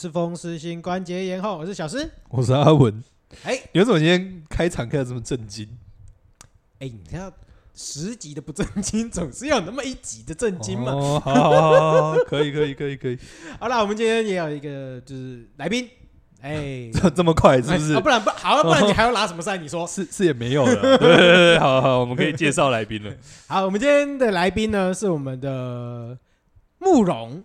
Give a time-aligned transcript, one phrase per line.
[0.00, 3.04] 是风湿性关节炎后，我是小诗，我是阿文。
[3.44, 5.68] 哎，你为什么今天开场开的这么震惊？
[6.78, 7.30] 哎，你看
[7.74, 10.92] 十集的不正经，总是要有那么一集的震惊嘛。
[10.92, 13.18] 哦， 好好好好，可以可以可以可以。
[13.58, 15.86] 好了，我们今天也有一个就是来宾，
[16.40, 18.00] 哎， 这这么快是不是？
[18.00, 19.58] 不然不好，不然你还要拿什么赛？
[19.58, 20.96] 你说 是是也没有了。
[20.96, 23.14] 对对对，好好，我们可以介绍来宾了。
[23.48, 26.16] 好，我们今天的来宾呢是我们的
[26.78, 27.44] 慕容。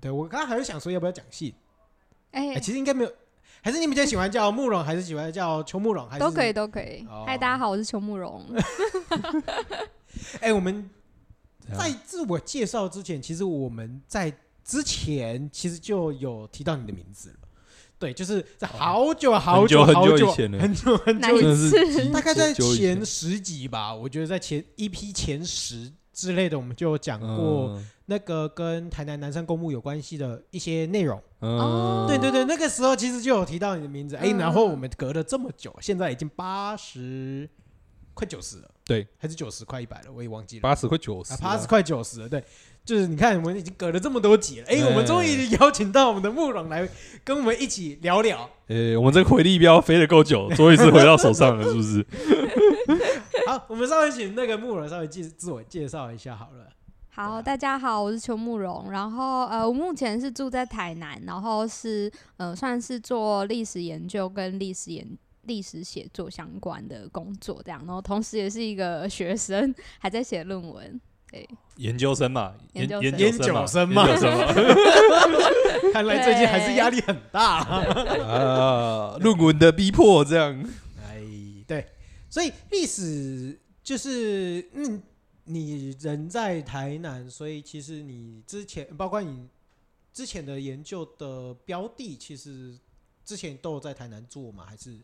[0.00, 1.52] 对，我刚刚还是想说要不要讲姓，
[2.32, 3.12] 哎，其实应该没有，
[3.60, 6.20] 还是你比较喜欢叫慕容，还是喜欢叫邱慕容，还是？
[6.20, 7.06] 都可以都可以。
[7.26, 8.44] 嗨，大家好，我是邱慕容。
[10.40, 10.88] 哎，我们
[11.76, 14.32] 在自我介绍之前，其实我们在
[14.64, 17.36] 之前其实就有提到你的名字了。
[17.98, 27.80] 对，就是在好久好久好久以前很久很久以前，大概在前十集吧，我觉得在前一批前十之类的，我们就有讲过。
[28.06, 37.48] 那个跟台南南山公墓有关系的一些内容，哦，对对对，那个时候其实就有提到你的名字，哎，然后我们隔了这么久，现在已经八十
[38.12, 42.42] 快九十了，对，还是九十快一百了，我也忘记了，八十快九十，八十快九十了，对，
[42.84, 46.88] 就是你看我们已经隔了这么多集了，哎，我们终于邀请到我们的慕容来
[47.22, 52.04] 跟我们一起聊聊，哎，我们这个回力镖飞得够久，终于是回到手上了，是不是？
[53.50, 56.68] 好，我们稍微请那个慕容稍微介自我介绍一下好了。
[57.08, 58.88] 好，大家好，我是邱慕容。
[58.92, 65.04] 然后呃，我目前是住在台南，然后是呃，算是做历史研究跟历史研
[65.46, 67.82] 历史写作相关的工作这样。
[67.84, 71.00] 然后同时也是一个学生，还在写论文。
[71.28, 74.06] 对，研究生嘛，研究研究生嘛，
[75.92, 80.64] 看来最近还是压力很大 啊，论文的逼迫这样。
[81.04, 81.20] 哎，
[81.66, 81.88] 对，
[82.30, 85.02] 所以历史就是嗯。
[85.44, 89.48] 你人在台南，所以其实你之前包括你
[90.12, 92.78] 之前的研究的标的，其实
[93.24, 94.64] 之前都有在台南做吗？
[94.64, 94.96] 还是？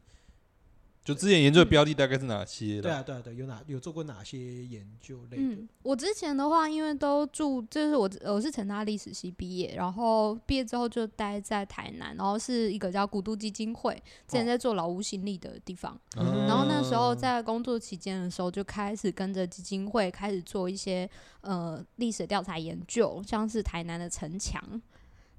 [1.07, 2.83] 就之前研究的标的大概是哪些？
[2.83, 5.43] 对啊，对啊，对，有哪有做过哪些研究类的？
[5.43, 13.95] 嗯，我之前的话，因为都住，就是我我是成大历史系毕业，然后毕业之后就待在台南，然后是一个叫古都基金会，
[14.27, 15.97] 之前在做劳务心力的地方。
[16.17, 21.09] 哦、然后那时候在工作期间的时候，就开始跟着基金会开始做一些
[21.43, 24.83] 呃历史调查研究，像是台南的城墙。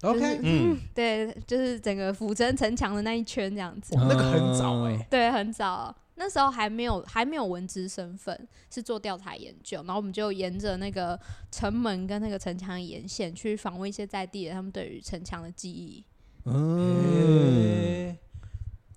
[0.02, 3.94] OK，嗯， 对，就是整个府城城墙的那一圈这样子。
[3.96, 11.18] 那个很早哎，对，很早，那时候还没有还没有文职身份，是做调查研究，然后我们就沿着那个
[11.50, 16.04] 城门跟那个城墙沿线去访问一些在地的他们对于城墙的记忆。
[16.44, 18.16] 嗯，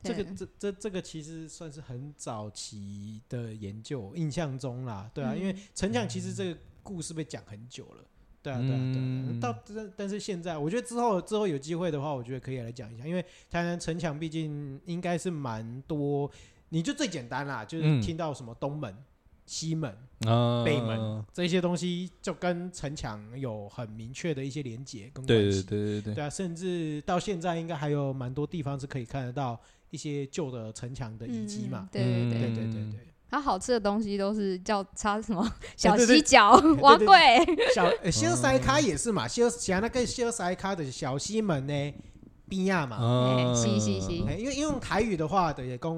[0.03, 8.05] 这个这这这个其实算是很早期的研究，印象中啦，对啊，因为城墙其实这个故事被讲很久了。
[8.41, 9.39] 对啊，对啊，对啊。
[9.39, 16.29] 到但但是现在，我觉得之后之后有机会的话，我觉得可以来讲一下，因为台南城墙毕竟应该是蛮多。
[16.69, 18.95] 你就最简单啦，就是听到什么东门、
[19.45, 19.93] 西门、
[20.63, 25.61] 北门这些东西，就跟城墙有很明确的一些连接跟关系。
[25.63, 29.59] 对对对对对啊，甚至到现在应该还有蛮多地方是可以看得到
[29.89, 31.89] 一些旧的城墙的遗迹嘛。
[31.91, 33.10] 对对对对对对。
[33.31, 41.93] 它好吃的东西都是叫差什么 小西角、碗粿、小小西卡也是嘛，小像那个小西卡的小西门呢
[42.49, 42.97] 边亚嘛，
[43.55, 45.93] 是是是，因为因为用台语的话的也讲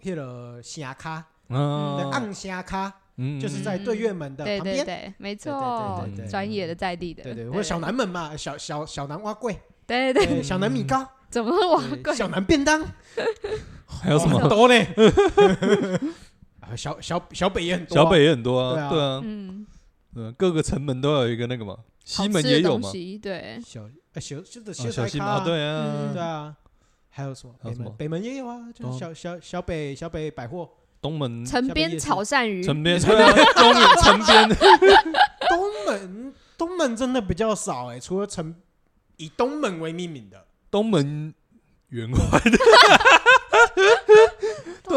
[0.00, 9.56] 迄个虾卡，嗯，暗虾卡，嗯就是在对月门的旁边，对对对，没错，专业的在地的，对对，或者小南门嘛，小小小南蛙粿，
[9.88, 12.14] 对对，小南米糕，怎么是碗粿？
[12.14, 12.80] 小南便当，
[13.86, 14.48] 还有什么？
[14.48, 14.74] 多呢？
[16.74, 19.66] 小小小北也很多，小北也很多啊，对啊，嗯，
[20.36, 22.90] 各个城门都有一个那个嘛，西门也有嘛，
[23.22, 24.42] 对，小小
[24.72, 26.56] 小小西门，对啊，对啊，
[27.10, 27.54] 还有什么？
[27.62, 30.68] 北门北门也有啊，就是小小小北小北百货，
[31.02, 34.48] 东门城边炒鳝鱼，城边对啊，东城边，
[35.48, 38.54] 东门 东门真的比较少哎，除了城
[39.18, 40.46] 以东门为命名的。
[40.70, 41.32] 东门
[41.90, 42.58] 圆环的。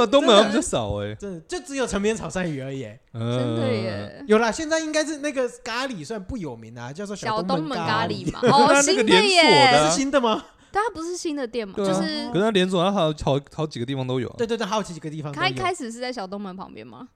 [0.05, 4.23] 对啊，东门比较少哎，真的就只有城边炒鳝鱼而已，真的耶。
[4.27, 8.39] 有啦，现在应该是那个咖喱算不有名啊，叫做小东门咖喱嘛。
[8.49, 10.45] 哦，新的耶，是新的吗？
[10.71, 12.29] 但它不是新的店嘛，就是。
[12.29, 14.29] 可是它连锁，它好好好几个地方都有。
[14.37, 15.31] 对对对，好几个地方。
[15.33, 17.07] 它一开始是在小东门旁边吗？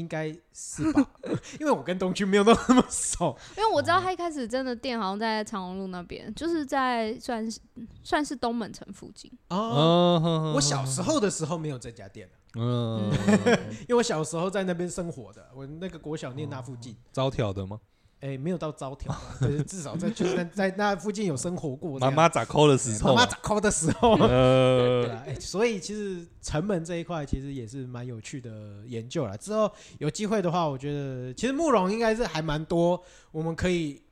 [0.00, 1.06] 应该是吧，
[1.60, 3.36] 因为我跟东区没有那么熟。
[3.56, 7.60] 因为我知道他一开始真的店好像在长隆路那边，就是在算是
[8.02, 9.30] 算是东门城附近。
[9.48, 12.28] 哦，我小时候的时候没有这家店。
[12.56, 13.08] 嗯，
[13.86, 16.96] 因为我小时候在那边生活的，我那个国小念那附近。
[17.12, 17.78] 招条的吗？
[18.20, 21.98] 哎，没有到招条， 就是至少在就是在在那附近有生活过。
[21.98, 29.38] 妈妈咋抠的时候，妈妈咋抠的时候，呃，所以其实成本这一块其实也是蛮有趣的研究了。
[29.38, 33.02] 之后有机会的话，我觉得其实慕容应该是还蛮多
[33.32, 34.02] 我们可以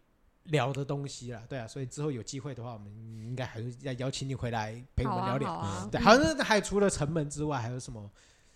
[0.44, 1.42] 聊的东西啦。
[1.46, 2.90] 对啊，所以之后有机会的话，我们
[3.26, 5.52] 应该还是要邀请你回来陪我们聊聊。
[5.52, 8.10] 啊啊、对，好像还除了成本之外，还有什么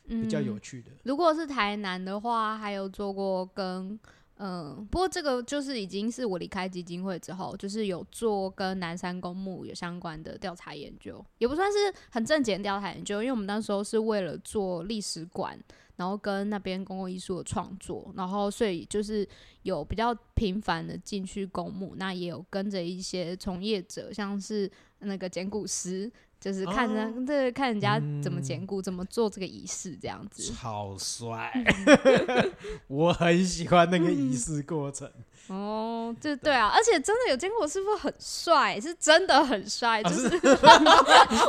[0.09, 0.91] 比较有趣的？
[0.91, 4.01] 嗯、如果是台南的话，还有做过跟。
[4.45, 11.79] 嗯，不过这个就是已经是我离开基金会之后，就是有做跟南山公墓有相关的调查研究，也不算是
[12.11, 15.57] 很正经调查研究，因为我们那时候是为了做历史馆，
[15.95, 19.25] 然后跟那边公共艺术的创作，然后所以就是
[19.63, 24.69] 有比较频繁的进去公墓，那也有跟着一些从业者，像是
[24.99, 26.11] 那个捡骨师。
[26.43, 30.53] 就是看人，这、哦、看人家怎么捡骨，嗯、怎么做这个仪式，这样子。
[30.53, 31.53] 超帅，
[32.89, 35.09] 我很喜欢那个仪式过程。
[35.47, 40.03] 哦，就对啊，而且真的有捡骨师傅很帅，是真的很帅。
[40.03, 40.25] 就是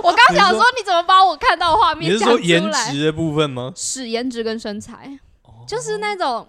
[0.04, 2.42] 我刚想说，你怎么把我看到画面讲出来？
[2.44, 3.74] 是说颜值的部分吗？
[3.76, 6.48] 是颜值跟身材，哦、就是那种，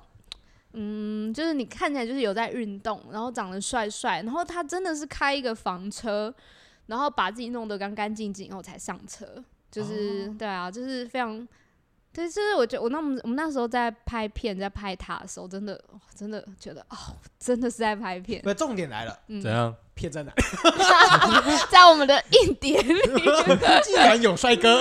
[0.74, 6.34] 嗯，就是你看起来就是有在运动，然后长得帅帅，然后他真的是开一个房车。
[6.86, 9.26] 然后把自己弄得干干净净，然后才上车，
[9.70, 11.46] 就是、哦、对啊，就是非常，
[12.12, 15.82] 对，就是我觉得我那么我们那时候在拍片，在拍他的时候，真的
[16.14, 16.96] 真的觉得哦，
[17.38, 18.40] 真的是在拍片。
[18.44, 19.74] 那重点来了，嗯、怎样？
[19.94, 20.32] 片在哪？
[21.70, 23.00] 在我们的硬碟里。
[23.84, 24.80] 既然有帅哥，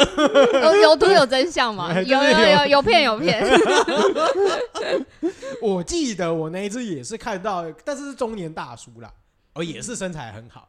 [0.59, 1.93] 有 有图有真相吗？
[2.01, 3.47] 有有有有，有片有片。
[5.61, 9.13] 我记得我那一次也是看到，但是是中年大叔啦，
[9.53, 10.67] 哦，也是身材很好。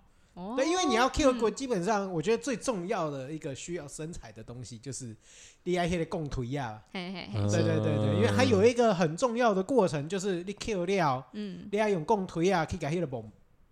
[0.57, 5.15] 对，因为你要 kill 过，基本上我觉得最重要的一个需要身材的东西就是
[5.63, 6.83] D I K 的共推呀。
[6.93, 13.23] 对对对对，因为还有一个很重要的过程，就是你 kill 掉，嗯，你要用共推呀，可以改那个蹦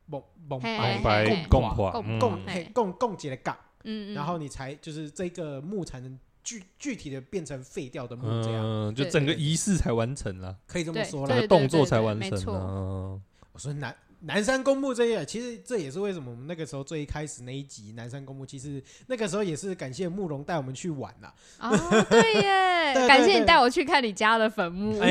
[0.08, 13.20] 蹦蹦白共共共共共共结的杠，嗯，然后你才就是这个木才能具具体的变成废掉的木这样，就整个仪式才完成了，可以这么说了，动作才完成了。
[13.52, 13.94] 我说难。
[14.24, 21.28] 南山公墓这些，其实这也是为什么我们那个时候最一开始那一集南山公墓，其实那个时候也是感谢慕容带我们去玩呐。
[21.58, 21.76] 哦，
[22.08, 24.96] 对耶， 感谢你带我去看你家的坟墓，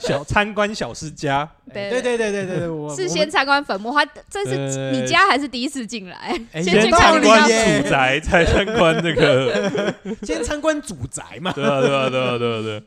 [0.00, 1.48] 小参观小师家。
[1.72, 6.32] 对对对对对对，我是先参观坟墓，还这是你家还是第一次进来？
[6.54, 9.94] 先去参观祖宅，才参观这个。
[10.26, 11.52] 先参观祖宅嘛。
[11.52, 12.82] 对啊对啊对啊对啊对。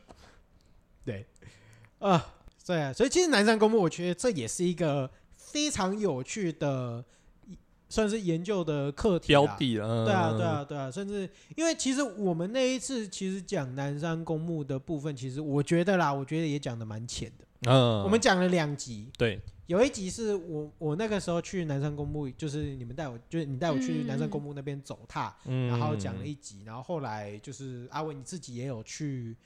[1.06, 1.24] 对，
[2.00, 2.26] 啊。
[2.66, 7.04] 对啊，所以其实南山公墓，我觉得这也是一个非常有趣的，
[7.90, 10.06] 算是研究的课题标的了。
[10.06, 17.44] 对啊，对啊，对啊，甚至因为其实我们那一次其实讲南山公墓的部分，其实我觉得啦，我觉得也讲的蛮浅的。
[17.70, 29.36] 嗯，我们讲了两集，对，有一集是我我那个时候去南山公墓，就是你们带我，就是你带我去南山公墓那边走踏，嗯、然后讲了一集，然后后来就是阿伟你自己也有去。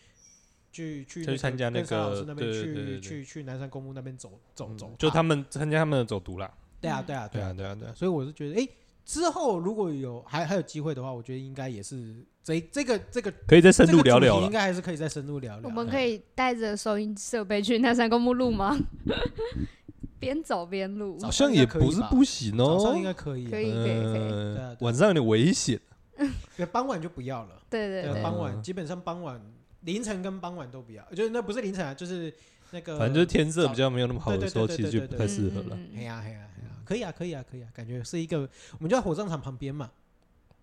[0.70, 6.50] 去去去参加那个去去去南山公墓那边走走走，就他们参加他们的走读啦。
[6.80, 8.68] 对啊对啊对啊对啊对啊，所以我是觉得，哎，
[9.04, 15.68] 之后如果有还还有机会的话，我觉得应该也是这这个这个可以再深入聊聊，应该还是可以再深入聊聊。
[15.68, 18.78] 我们可以带着收音设备去南山公墓录吗？
[20.20, 25.80] 边走边录，好像也不是不行哦，早上应该可以，可以可以可以，晚上有点危险，
[26.72, 27.62] 傍晚就不要了。
[27.70, 29.40] 对对对，傍晚基本上傍晚。
[29.80, 32.32] 凌晨跟傍晚都不要，就是那不是凌晨啊，就是
[32.70, 35.78] 那个，反正就是天色比较没有那么好的时候，其实就不太适合了。
[35.96, 39.90] 哎呀哎呀哎呀，可以啊可以啊可以啊，感觉是一个，我们就在火葬场旁边嘛。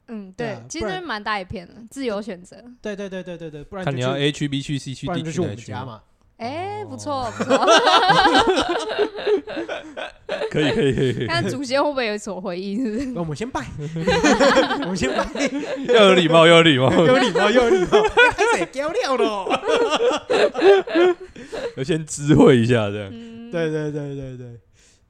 [0.08, 2.64] 嗯，对，其实蛮大一片的，自由选择。
[2.82, 6.04] 对对对对对对，不然看你要 A 区 B 区 C 区 D 区哪区嘛。
[6.38, 7.58] 哎，不错不错，
[10.52, 11.28] 可以可以可以。
[11.28, 13.14] 看祖先会不会有所回应？
[13.14, 13.66] 那我们先拜，
[14.84, 15.26] 我们先拜，
[15.94, 18.02] 要有礼貌，要有礼貌，有礼貌，有礼貌，
[18.32, 19.48] 开始交料了。
[21.78, 23.10] 要先知会一下，这样。
[23.50, 24.60] 对对对对对，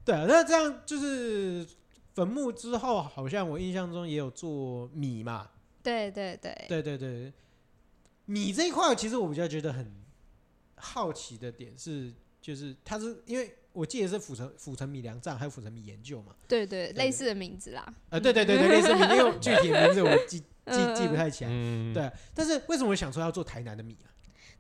[0.06, 1.66] 对啊，那这样就是
[2.14, 5.48] 坟墓之后，好像我印象中也有做米嘛。
[5.82, 7.34] 对对对，对对对，
[8.26, 10.05] 米这一块，其实我比较觉得很。
[10.76, 16.36] 好奇的点是，就是它是因为我记得是府城府城米粮站，还有府城米研究嘛？
[16.48, 17.94] 对对，类似的名字啦。
[18.10, 21.50] 呃，对对对对，类似名字，因为具体的名字我记记记不太起来。
[21.94, 24.08] 对，但是为什么我想说要做台南的米啊？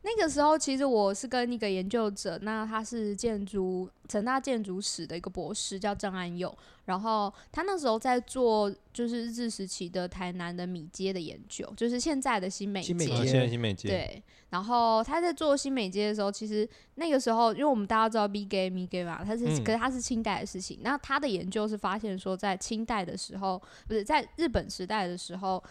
[0.05, 6.55] 那个时候，其实我是跟一个研究者，那他是建筑成大建筑史的一个博士，叫郑安佑。
[6.85, 12.85] 然后他那时候在做就是日治时期的台南的米街的研究，就是现在的新美街。
[12.85, 13.89] 新美街，现在新美街。
[13.89, 14.24] 对。
[14.51, 20.77] 然后他在做新美街的时候，其实那个时候，因为我们大家知道 B gay 米 gay 嘛，他是、嗯、可是他是清代的事情。
[20.83, 25.62] 那他的研究是发现说，在清代的时候，不是在日本时代的时候。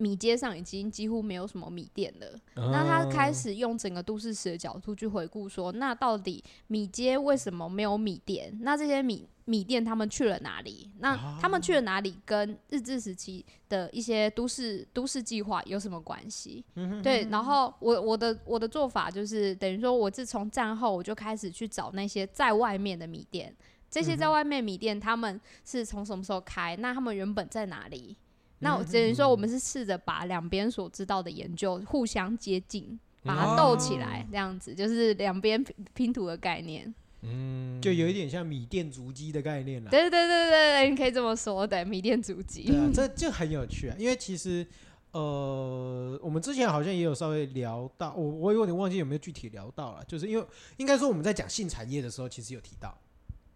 [0.00, 2.26] 米街上已经几乎没有什么米店了，
[2.56, 8.58] 哦、那他开始用整个都市史的角度去回顾说，那到底米街为什么没有米店？
[8.62, 10.90] 那这些米米店他们去了哪里？
[11.00, 12.16] 那他们去了哪里？
[12.24, 16.64] 跟日治时期的一些都市都市计划有什么关系？
[16.76, 23.54] 嗯、对，然后我我的我的做法就是等于说，我自从战后我就开始去找那些在外面的米店，
[23.90, 26.74] 这些在外面米店他们是从什么时候开？
[26.76, 28.16] 那他们原本在哪里？
[28.62, 35.64] 那我只能说，我们是试着把两边所知道的研究互相接近，把它斗起来，这样子就是两边
[35.94, 36.94] 拼图的概念。
[37.22, 39.90] 嗯，就有一点像米店足迹的概念了。
[39.90, 42.64] 对对对对对，你可以这么说的，米店足迹。
[42.64, 44.66] 对啊，这 就很有趣啊，因为其实
[45.12, 52.94] 呃，我们之前好像也有稍微聊到，我我有点忘记有没有具体聊到了，就是因为应该说我们在讲性产业的时候，其实有提到，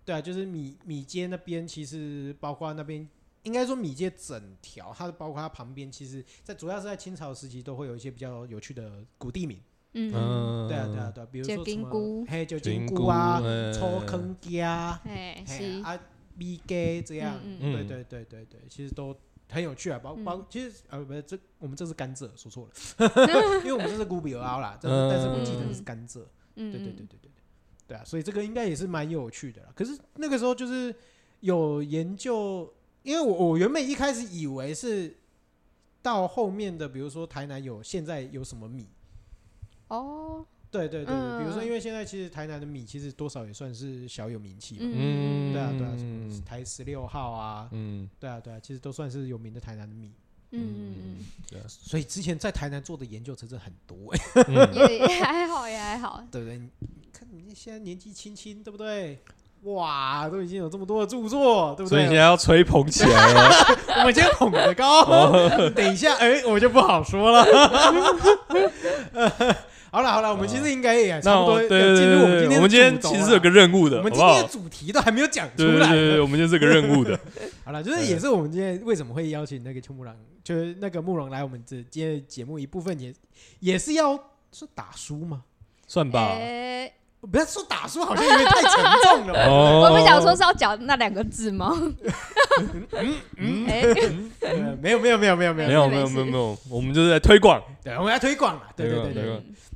[0.04, 3.06] 对啊，就是米米街那边，其实包括那边。
[3.44, 9.60] 应该说米街整条，它包括它旁边，其实，在主要是在清朝时期，都会有一些比较有趣的古地名。
[9.92, 13.40] 嗯，对啊，对啊，对啊，比如说什么嘿就金菇啊，
[13.72, 15.96] 抽坑家，嘿啊
[16.36, 19.14] 米街这样，对对对对对，其实都
[19.48, 20.00] 很有趣啊。
[20.02, 22.72] 包包其实呃不是这我们这是甘蔗，说错了，
[23.62, 26.24] 因为我们这是古比尔奥啦，但是但是我记得是甘蔗。
[26.54, 27.30] 对对对对对对，
[27.86, 29.68] 对啊，所以这个应该也是蛮有趣的啦。
[29.76, 30.92] 可是那个时候就是
[31.40, 32.72] 有研究。
[33.04, 35.14] 因为我我原本一开始以为是
[36.02, 38.88] 到后面的，比如说台南有现在有什么米。
[39.88, 50.10] 哦，对对对，比如说因为现在其实台南的米其实多少也算是小有名气嘛，嗯，对啊对啊，什么台十六号啊，嗯，对啊对啊，其实都算是有名的台南的米，
[50.52, 54.14] 嗯嗯对啊，所以之前在台南做的研究真的很多，
[54.88, 56.58] 也也还好也还好，对不对？
[57.12, 59.20] 看你现在年纪轻轻，对不对？
[59.64, 61.98] 哇，都已经有这么多的著作，对不对？
[61.98, 63.50] 所以现在要吹捧起来了。
[64.00, 65.04] 我们今天捧得高，
[65.70, 67.44] 等一下，哎，我就不好说了。
[69.90, 72.56] 好了好了，我们其实应该也差不多要进入我们今天。
[72.58, 75.88] 我们今天其实是有个任务的，我们今天的主题都还没有讲出来。
[75.88, 77.18] 对对对，我们就是个任务的。
[77.64, 83.14] 好了，就是也是我们今天为什么会邀请那个秋木郎，就是那个慕容来我们这今天节目一部分，也
[83.60, 84.18] 也是要
[84.50, 85.44] 是打书吗？
[85.86, 86.36] 算吧。
[87.30, 89.48] 不要说打书，好像有点太沉重了。
[89.50, 91.72] 我不想说是要讲那两个字吗？
[92.92, 97.62] 嗯嗯，没有没有没有没有没有没有没有没有没有，我们就是在推广。
[97.82, 98.62] 对，我们要推广了。
[98.76, 99.22] 对对对对，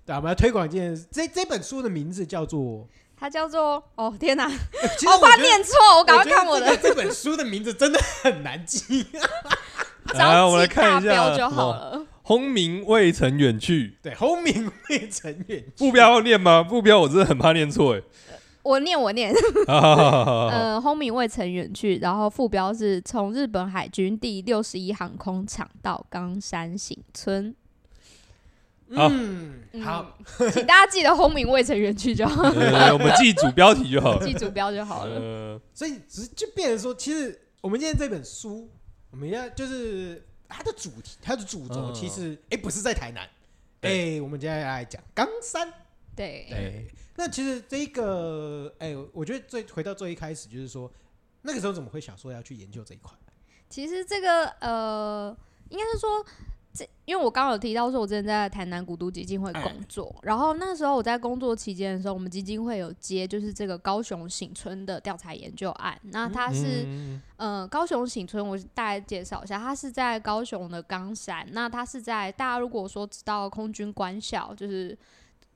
[0.06, 2.86] 对，我们要推广一件这这本书的名字叫做，
[3.18, 6.76] 它叫做哦天哪，我怕念错，我赶快看我的。
[6.76, 9.06] 这本书的名字真的很难记。
[10.14, 12.06] 来，我来看一下就好了。
[12.28, 15.86] 轰鸣未曾远去，对，轰鸣未曾远去。
[15.86, 16.62] 副标要念吗？
[16.62, 18.02] 副标我真的很怕念错哎。
[18.62, 19.32] 我念，我念。
[19.66, 27.56] 嗯，轰鸣未曾远去，然后副标是从日本海军第六十一航空厂到冈山行村。
[28.90, 30.18] 嗯，好，
[30.52, 32.42] 请大家记得轰鸣未曾远去就好。
[32.42, 35.58] 我们记主标题就好，记主标就好了。
[35.72, 38.68] 所以，只就变成说，其实我们今天这本书，
[39.12, 40.27] 我们要就是。
[40.48, 43.24] 它的主题，它的主轴其实，哎、嗯欸，不是在台南，
[43.82, 45.72] 哎、欸，我们接下来讲冈山。
[46.16, 50.90] 对，对，那其实这一个，哎、欸，我觉得最回到最一开始，就是说，
[51.42, 53.12] 那个时候怎么会想说要去研究这一块？
[53.68, 55.36] 其实这个，呃，
[55.68, 56.24] 应该是说。
[57.04, 65.98] 因为我刚刚有提到说，我之前在台南古都基金会工作，然后那时候我在工作期间的时候，我们基金会有接就是这个高雄醒村的调查研究案。
[66.02, 66.86] 那它是，
[67.36, 71.46] 呃，高雄醒村，我大概介绍一下，它是在高雄的冈山。
[71.52, 74.96] 那它是在大家如果说知道空军官校，就是。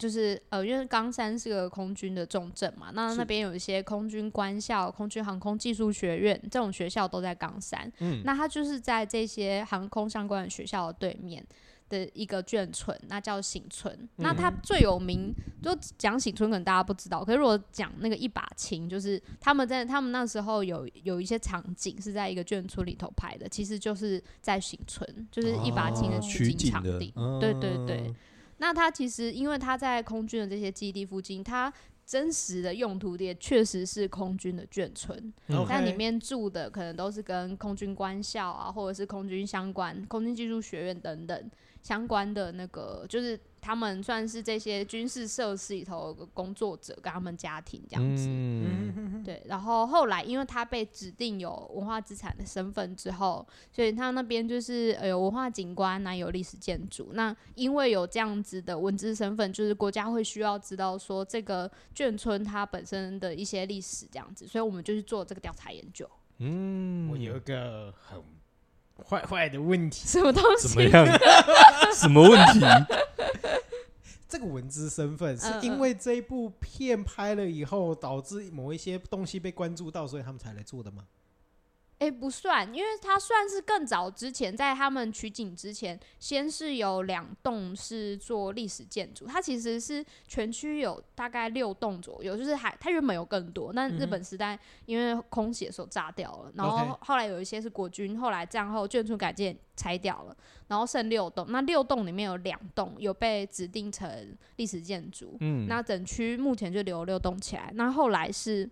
[0.02, 7.88] 就是呃，因为冈山是个空军的重镇嘛，那那边有一些空军官校、空军航空技术学院这种学校都在冈山。
[8.00, 11.46] 嗯，那它就是在这些航空相关的学校的对面
[11.88, 13.96] 的一个眷村，那叫醒村。
[13.96, 15.32] 嗯、那它最有名，
[15.62, 27.12] 就讲醒村可能大家不知道，可是如果讲那个一把琴，就是他们在他们那时候有有一些场景是在一个眷村里头拍的，其实就是在醒村，就是一把琴的取景场地。
[27.14, 28.12] 啊、对对对。
[28.62, 31.70] 那它其实，因为它在空军的这些基地附近，它
[32.06, 41.50] 真实的用途也确实是空军的眷村，嗯、但里面住的可能都是跟空军官校啊，或者是空军相关、空军技术学院等等
[41.82, 48.26] 相关的那个，就是他们算是这些军事设施里头的工作者跟他们家庭这样子。
[48.28, 49.42] 嗯，对。
[49.46, 57.10] 然后后来，因为他被指定有文化资产的身份之后，所以他那边就是有文化景观，那有历史建筑。
[57.14, 66.08] 那因为有这样子的文字身份，就是国家会需要知道说这个眷村它本身的一些历史这样子，所以我们就去做这个调查研究。
[66.38, 68.20] 嗯，我有一个很
[69.08, 70.68] 坏坏的问题，什么东西？
[70.68, 71.06] 怎么样？
[71.94, 72.60] 什么问题？
[74.28, 81.04] 这个文字身份是因为这一部片拍了以后，导致某一些东西被关注到，所以他们才来做的吗？
[82.02, 89.24] 哎、欸，不算，因为它算是更早之前，在他们取景之前，先是有两栋是做历史建筑。
[89.24, 101.46] 它其实是全区有大概六栋左右，就是还它原本有更多，但日本时代因为空袭的时候炸掉了，然后后来有一些是国军后来战后眷村改建拆掉了，然后剩六栋。
[101.50, 107.70] 那六栋里面有两栋有被指定成历史建筑，嗯，那整区目前就留六栋起来。
[107.76, 108.68] 那后来是。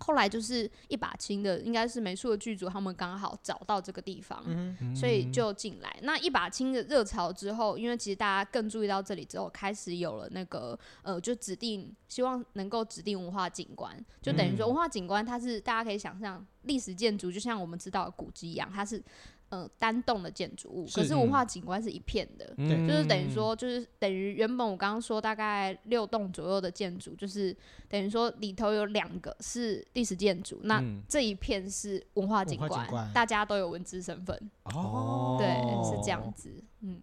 [0.00, 5.98] 后来就是一把青的，应该是美术的剧组，他们刚好找到这个地方，嗯、所以就进来。
[6.02, 19.02] 那一把青的热潮之后，因为其实大家更注意到这里之后，开始有了那个呃，就指定希望能够指定文化景观，就等于说文化景观它是大家可以想象历史建筑，就像我们知道的古迹一样，它是。
[19.50, 27.56] 呃，单栋的建筑物，可是文化景观是一片的，嗯、就是等于说，就是等于原本我刚刚说大概六栋左右的建筑，就是
[27.88, 34.38] 等于说里头有两个是历史建筑，那这一片是文化景观，景观大家都有文字身份。
[34.64, 35.48] 哦，对，
[35.90, 36.52] 是这样子。
[36.82, 37.00] 嗯，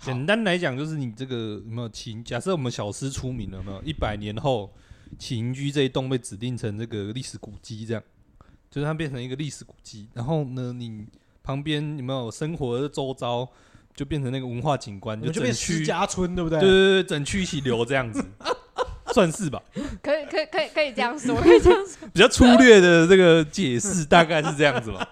[0.00, 2.24] 简单来讲，就是你这个有没有请？
[2.24, 4.74] 假设我们小师出名了，有没有一百年后
[5.16, 8.02] 启营居这一栋被指定成这个历史古迹，这样？
[8.74, 11.06] 就是它变成一个历史古迹，然后呢，你
[11.44, 13.48] 旁边有没有生活的周遭，
[13.94, 16.58] 就变成那个文化景观，就整区家村，对不对？
[16.58, 18.20] 对对对，整区一起留这样子，
[19.12, 19.62] 算是吧？
[20.02, 22.08] 可以可以可以可以这样说， 可以这样说。
[22.12, 25.08] 比较粗略的这个解释大概是这样子吧，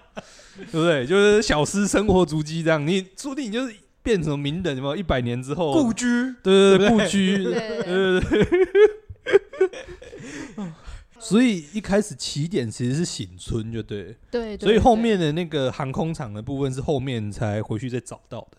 [0.69, 1.05] 对不对？
[1.05, 4.95] 就是小师生活足迹这样，你说不定你就是变成名人，有没有？
[4.97, 6.05] 一百年之后故居，
[6.43, 8.59] 对对对，故居，对对对。
[11.23, 18.57] 所以一开始起点其实是醒村，就对，对，所以后面的那个航空厂的部分是后面才回去再找到的。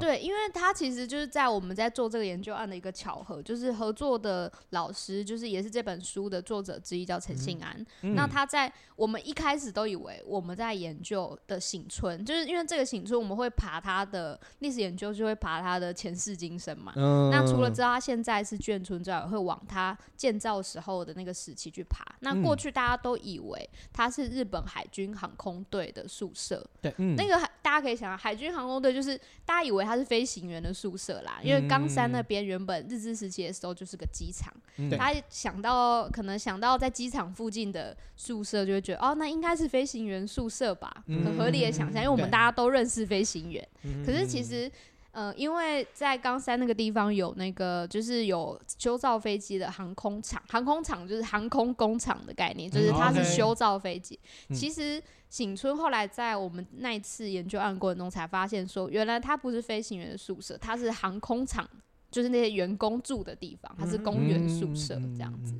[0.00, 7.86] 对，因为他其实就是在我们在做这个研究案的一个巧合，就是合作的老师，就是也是这本书的作者之一，叫陈信安。
[8.02, 16.92] 嗯、那他在我们一开始都以为我们在研究的醒村，就是因为这个醒村，我们会爬他的历史研究，就会爬他的前世今生嘛。
[16.96, 22.04] 嗯、那除了知道他现在是眷村之外，会往他建造时候的那个时期去爬。
[22.20, 26.68] 那过去大家都以为他是日本海军航空队的宿舍。
[26.82, 29.67] 对，嗯、那个大家可以想象，海军航空队就是大家。
[29.68, 43.68] 以为他是飞行员的宿舍啦，因为冈山那边原本日治时期的时候就是个机场，嗯、他想到可能想到在机场附近的宿舍，就会觉得哦，那应该是飞行员宿舍吧，嗯、很合理的想象，因为我们大家都认识飞行员。
[44.04, 44.70] 可是其实，
[45.12, 54.18] 呃，因为在冈山那个地方有那个就是有修造飞机的航空厂，航空厂就是航空工厂的概念，就是它是修造飞机。
[54.48, 55.02] 嗯、其实。
[55.30, 61.68] 醒春后来在我们那一次研究案过程中才发现，说原来他不是飞行员的宿舍，他是航空厂，
[62.10, 65.54] 就是那些员工住的地方，他是公园宿舍这样子。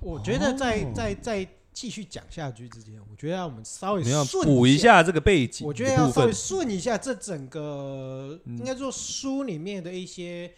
[0.00, 10.52] 我觉得在在在继续讲下去之前，我觉得要我们稍微顺补一下这个背景，我觉得要稍微顺一下这整个应该说书里面的一些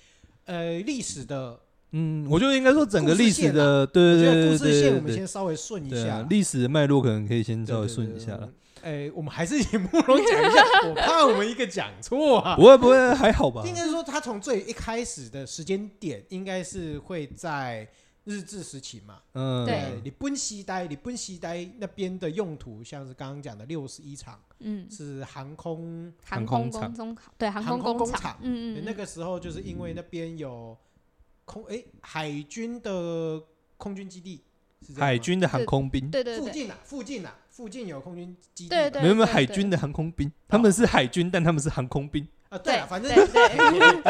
[0.45, 1.61] 呃历史的。
[1.93, 8.49] 嗯，我就应该说整个历史的，对对对对对，故事线我们先稍微顺一下，历史的脉络可能可以先稍微顺一下了。
[8.83, 12.55] 哎，我们还是以慕容讲一下，我怕我们一个讲错啊。
[12.57, 13.63] 不会不会，还好吧。
[13.67, 17.87] 应该说他从最一开始的时间点，应该是会在
[18.25, 19.19] 日治时期嘛。
[19.35, 20.01] 嗯，对。
[20.03, 28.39] 你奔西呆，你奔西呆那边的用途，像是刚刚讲的六十一厂，嗯，是航空航空工厂，对，航空工厂。
[28.41, 30.75] 嗯嗯，那个时候就是因为那边有。
[31.51, 33.43] 空哎，海军的
[33.77, 34.41] 空军基地，
[34.97, 43.49] 海军的航空兵，对对对，附近啊，附近啊，附近有空军基地，对对，没有没有海军的航空兵，他们是海军，但他们是航空兵啊，对，反正对对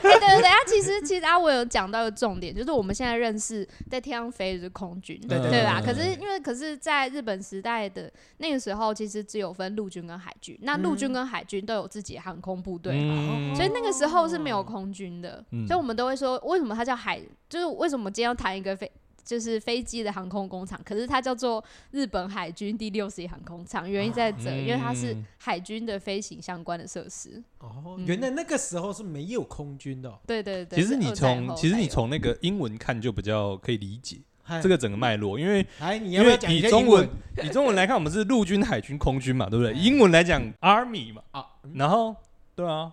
[0.00, 5.78] 对对对，啊，其实其实啊，我有讲到一个重点，就是我们现在认识在天上飞的是空军，对对吧？
[5.84, 12.94] 可是因为可是在日本时代的那个时候，其实只有分陆军跟海军，那陆军跟海军都有自己的航空部队，
[13.54, 17.20] 所以那个时候是没有空军的，所以我们都会说，为什么它叫海？
[17.46, 18.90] 就是为什么今天要谈一个飞
[19.24, 27.42] 就是飞机的航空工厂，可是它叫做日本海军第六十一航空厂，原因在这，嗯、因为它是海军的飞行相关的设施。
[27.58, 30.18] 哦，原来那个时候是没有空军的、哦。
[30.26, 30.80] 对对对。
[30.80, 34.18] 其实你从其实你从那个英文看就比较可以理解
[34.60, 35.64] 这个整个脉络，因为
[36.04, 37.08] 因为以中文
[37.42, 39.72] 以中文来看，我们是陆军、海军、空军嘛，对不对？
[39.74, 41.22] 英文来讲，Army 嘛。
[41.30, 42.14] 啊，然后
[42.56, 42.92] 对啊，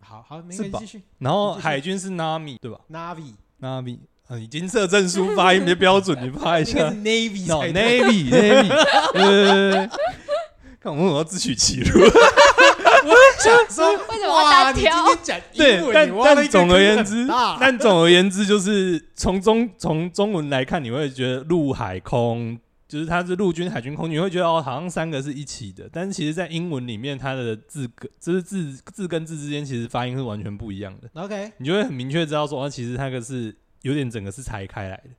[0.00, 1.02] 好好，没关系，继续。
[1.18, 3.98] 然后海军是 Navy 对吧？Navy，Navy。
[4.36, 6.90] 你金色证书发音没标准，你发一下。
[7.02, 8.70] Navy，Navy，Navy。
[9.14, 9.88] 呃，
[10.78, 11.98] 看我们要自取其辱。
[12.04, 15.06] 我想说，为什么单挑？
[15.54, 17.26] 对，但但总而言之，
[17.58, 25.88] 但总而言之，就是从中从中文来看，你会觉得陆海空就是它是陆军、海军、空军，你会觉得哦，好像三个是一起的。
[25.90, 31.08] 但是其实，在英文里面，它的字根就是字字跟字之间，其实发音是完全不一样的。
[31.14, 33.56] OK，你就会很明确知道说，其实那个是。
[33.88, 35.10] 有点整个是拆开来的，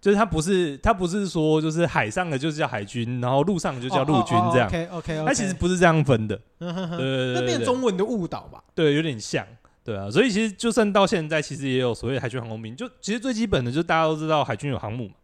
[0.00, 4.66] 就是它不是它不是说就是海上的就是叫海军，然后陆上的就叫陆军这样。
[4.68, 6.40] OK OK，它其实不是这样分的。
[6.58, 8.62] 对对对，那变中文的误导吧？
[8.74, 9.46] 对，有点像。
[9.84, 12.76] 对啊，所以其实就算到现在，其实也有所谓海军航空兵。
[12.76, 15.14] 就其实最基本的，就大家都知道海军有航母嘛。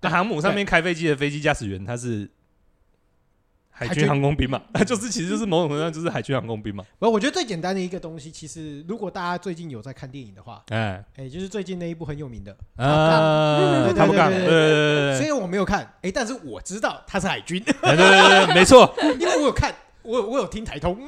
[0.00, 2.30] 那航母上面开飞机的飞机驾驶员，他是。
[3.78, 6.84] 海军航空兵嘛， 就是其实就是某种程度上就是海军航空兵嘛。
[6.98, 11.04] 不， 我觉得最简单的一个东西，其实如果大家最近有在看电影的话，哎。
[11.16, 20.98] 哎，就是最近那一部很有名的啊，对对对对，虽然我没有看，哎，但是我知道他是海军， 对对对，没错，因为我有看，我我有听台通，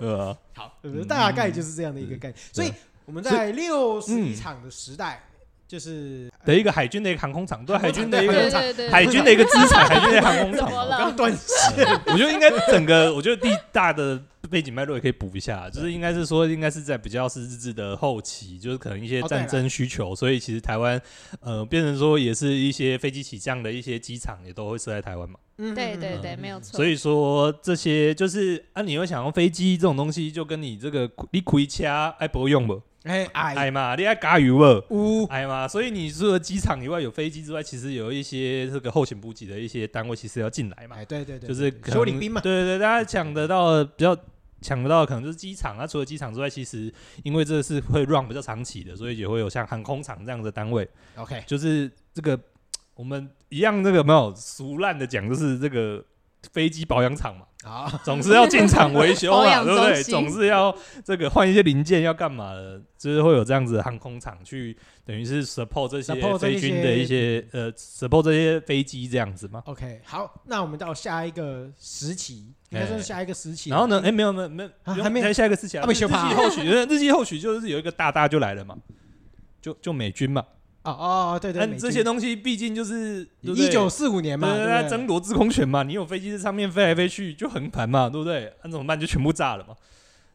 [0.00, 0.78] 呃，好，
[1.08, 2.34] 大概就是这样的一个概念。
[2.52, 2.70] 所以
[3.06, 5.22] 我们在六十一场的时代。
[5.68, 8.50] 就是的一个海军的一个航空厂，对海军的一个
[8.90, 10.70] 海军的一个资产，海军的航空厂。
[10.72, 21.00] 我刚断线， 我觉得应该整个，我觉得地大的背景脉络也可以补一下，就是应该是说，应该是在比较是日治的后期，就是可能一些战争需求，所以其实台湾
[21.40, 25.38] 呃变成说也是一些飞机起降的一些机场也都会设在台湾嘛。
[25.58, 26.76] 嗯，对对对，没有错。
[26.76, 32.80] 所以说这些就是啊，你会想用飞机这种东西，就跟你这个你开车哎不用不？
[33.06, 35.24] 哎哎嘛，你爱加油不？
[35.26, 40.96] 哎嘛，所以你除了机场以外有飞机之外，其实有一些这个后勤补给的一些单位，其实要进来嘛。
[40.96, 42.40] 哎，对对对，就是修理兵嘛。
[42.40, 44.16] 对对对，大家抢得到比较
[44.60, 45.86] 抢得到的可能就是机场啊。
[45.86, 46.92] 除了机场之外，其实
[47.22, 50.88] 因为这是会 run 比较长期的，所以也会有像航空厂这样的单位。
[51.14, 52.38] OK，就是这个
[52.94, 56.04] 我们一样这个没有俗烂的讲，就是这个
[56.52, 57.42] 飞机保养厂嘛。
[57.64, 60.00] 啊，总是要进厂维修嘛， 对不对？
[60.04, 60.72] 总是要
[61.04, 62.80] 这个换一些零件，要干嘛的？
[62.96, 69.60] 就是会有这样子的航空厂去，等于是 support 这些飞军的一些呃 support 这些飞机这样子嘛。
[69.66, 73.70] OK，好，那我们到下一个时期，应该说是下一个时期。
[73.70, 74.00] 然后呢？
[74.04, 74.70] 哎，没有没有没有，
[75.02, 75.84] 还没下一个时期啊。
[75.88, 78.76] 日期后续，日期后续就是有一个大大就来了嘛，
[79.60, 80.44] 就就美军嘛。
[80.92, 88.52] 哦哦对对，但这些东西毕竟就是一九四五年嘛，对对，争夺制空权嘛，你有飞机在上面飞来飞去就横盘嘛，对不对？
[88.62, 88.98] 那怎么办？
[88.98, 89.74] 就全部炸了嘛。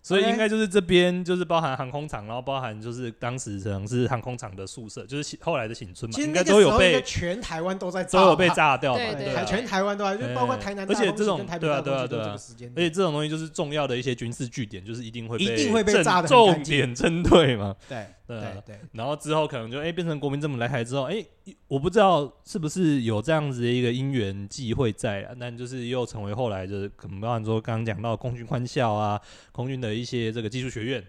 [0.03, 12.35] 所以应该就是这边就是包含航空厂，然后包含就是当时可能是航空厂的宿舍，就是后来的新村嘛，应该都有被全台湾都在都有被炸掉嘛，对，全台湾都在，就包括台南，而且这种对啊对啊对啊，
[12.75, 18.07] 而且这种东西就是重要的一些军事据点，就是一定会一定会被炸的重点针对嘛，对
[18.39, 21.24] 对对，然后之后可能就哎变成国民政府来台之后，哎
[21.67, 30.72] 我不知道是不是有这样子的一个因缘际会在啊，但就是又成为后来就是可能包含说刚刚讲到空军官校啊，空军的一些这个技术。
[30.72, 31.06] 学院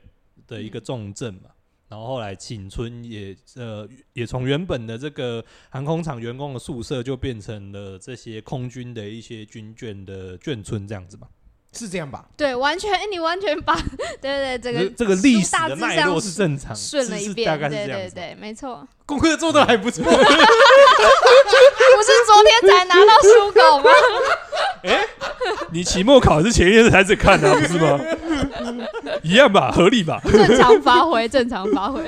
[0.49, 1.51] 的一个重镇嘛，
[1.89, 11.29] 然后后来请村也呃也从原本的这个航空厂员工的宿舍，就变成了这些空军的一些军眷的眷村这样子嘛，
[11.73, 12.25] 是这样吧？
[12.37, 13.75] 对，完全哎你完全把
[14.21, 20.17] 对对这个这个历史的脉络是正常顺了一遍，大概是这样子，对对对，没错，功课做的还不错， 不是
[22.27, 23.91] 昨天才拿到书稿吗？
[24.85, 25.09] 哎、欸，
[25.73, 27.99] 你期末考是前一天才在看的，啊，不是吗？
[29.23, 30.21] 一样吧，合理吧？
[30.25, 32.05] 正常发挥，正常发挥。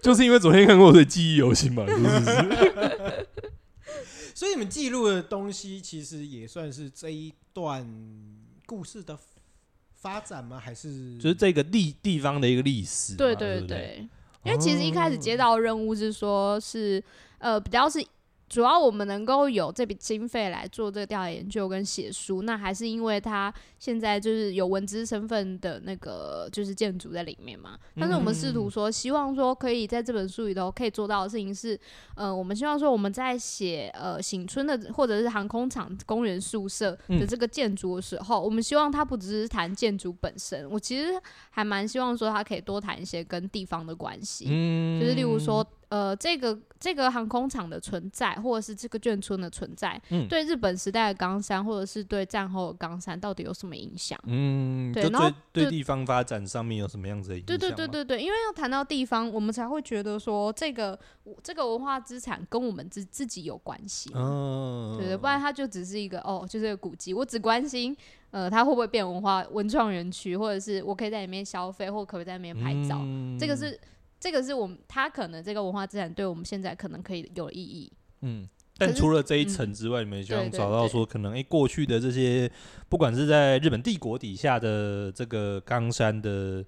[0.00, 3.26] 就是因为昨天看过，所以记忆犹新嘛，是不是？
[4.34, 7.84] 所以你们记录的东西，其实也算是这一段
[8.66, 9.18] 故事的
[9.94, 10.58] 发展吗？
[10.58, 13.16] 还是就是这个地地方的一个历史？
[13.16, 14.08] 对对对，对对，
[14.44, 17.02] 因为其实一开始接到任务是说，是
[17.38, 18.04] 呃比较是。
[18.52, 27.78] 主要我们能够有这笔经费来做这个调查研究跟写书，那还是因为他现在就是有文资身份的那个就是建筑在里面嘛。
[27.96, 31.80] 但是我们试图说，希望说可以在这本书里头可以做到的事情是，
[32.14, 45.66] 呃，我们希望说我们在写呃醒村的或者是航空厂工人宿舍的这个建筑的时候，我们希望它不只是谈建筑本身，我其实还蛮希望说它可以多谈一些跟地方的关系，就是例如说。
[45.92, 54.18] 呃，这个这个航空厂的存在，或者是这个眷村的存在，嗯、对日本时代的冈山，或者是对战后的冈山，到底有什么影响？
[54.24, 57.46] 嗯，对，然后对地方发展上面有什么样子的影响？
[57.46, 60.98] 对对对对对，因为要谈到地方，我们才会觉得说这个
[61.42, 64.10] 这个文化资产跟我们自自己有关系。
[64.14, 67.94] 嗯，对对，不然它就只是一个哦，就是一个古迹，我只关心
[68.30, 72.96] 呃，它会不会变文化文创园区，或者是我可以在里面消费，或可不可以在里面拍照？
[73.02, 73.78] 嗯、这个是。
[74.22, 77.92] 这个是我们他可能这个文化资产对我们现在可能可以有意义。
[78.20, 82.48] 嗯，但除了这一层之外，嗯、你们希望找到说可能哎过去的这些，
[82.88, 86.64] 不管是在日本帝国底下的这个冈山的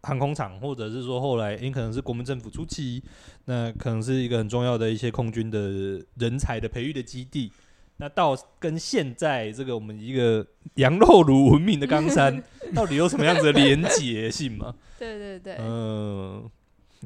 [0.00, 3.02] 航空厂，或者是说后来也可能是国民政府初期，
[3.44, 7.52] 那可能是一个很重要的一些空军的人才的培育的基地。
[7.98, 10.44] 那到跟现在这个我们一个
[10.76, 12.42] 羊肉炉文明的冈山，
[12.74, 14.74] 到底有什么样子的连结性吗？
[14.98, 16.50] 对对对，嗯。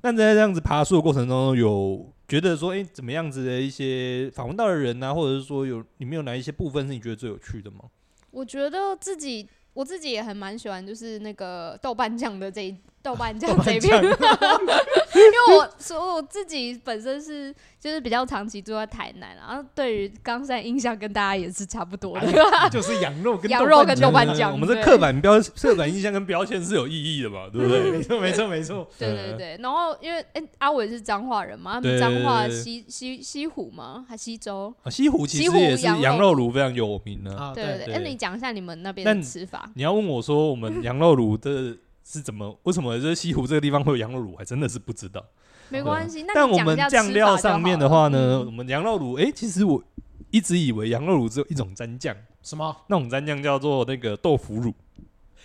[0.02, 7.84] 那在这样子爬树的过程中，有觉得说，哎、怎么样子的一些访问到的人啊，或者是说有里面有哪一些部分是你觉得最有趣的吗？
[8.30, 12.76] 我觉得自己，我自己也很蛮喜欢，就是那个豆瓣酱的这一。
[13.08, 22.26] 豆瓣酱这边， 因为我说我自己本身是就是比较长期住在台南，然后对于冈山印象跟大家也是差不多的，
[22.70, 24.52] 就是羊肉跟羊肉跟豆瓣酱。
[24.52, 27.90] 我们的刻板标刻板印象跟标签是有意义的嘛，对不对？
[27.90, 28.86] 没错，没错，没错。
[28.98, 29.56] 对对对。
[29.62, 34.74] 然后因为哎，阿伟是彰化人嘛，他们彰化西西西湖嘛，还西周？
[34.90, 37.52] 西湖其实也是羊肉炉非常有名的。
[37.54, 37.94] 对对对。
[37.94, 39.70] 哎，你讲一下你们那边的吃法。
[39.74, 41.74] 你要问我说我们羊肉炉的。
[42.10, 42.58] 是怎么？
[42.62, 44.34] 为什么这西湖这个地方会有羊肉炉？
[44.34, 45.22] 还真的是不知道。
[45.68, 49.84] 没关系，但我们酱料上面的话呢，我们羊肉卤，哎，其实我
[50.30, 52.74] 一直以为羊肉卤只有一种蘸酱，什么？
[52.86, 54.72] 那种蘸酱叫做那个豆腐乳。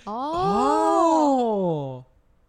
[0.06, 2.02] 哦，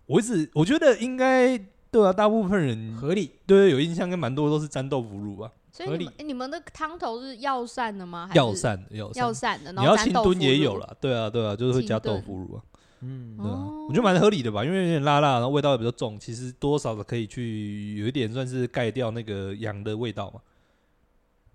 [0.06, 1.58] 我一直我觉得应该
[1.90, 5.50] 对啊，大部分人合理，对，有印象跟蛮多都是蘸豆腐乳啊。
[5.72, 8.30] 所以你们你们的汤头是药膳的吗？
[8.32, 8.80] 药膳，
[9.14, 9.72] 药膳的。
[9.72, 12.62] 你要清炖也有了，对啊，对啊，就是会加豆腐乳啊。
[13.04, 20.40] 嗯，对啊，我觉得蛮合理的吧，因为有点辣辣，然后味道也比较重，其实多少的可以去有一点算是盖掉那个羊的味道嘛，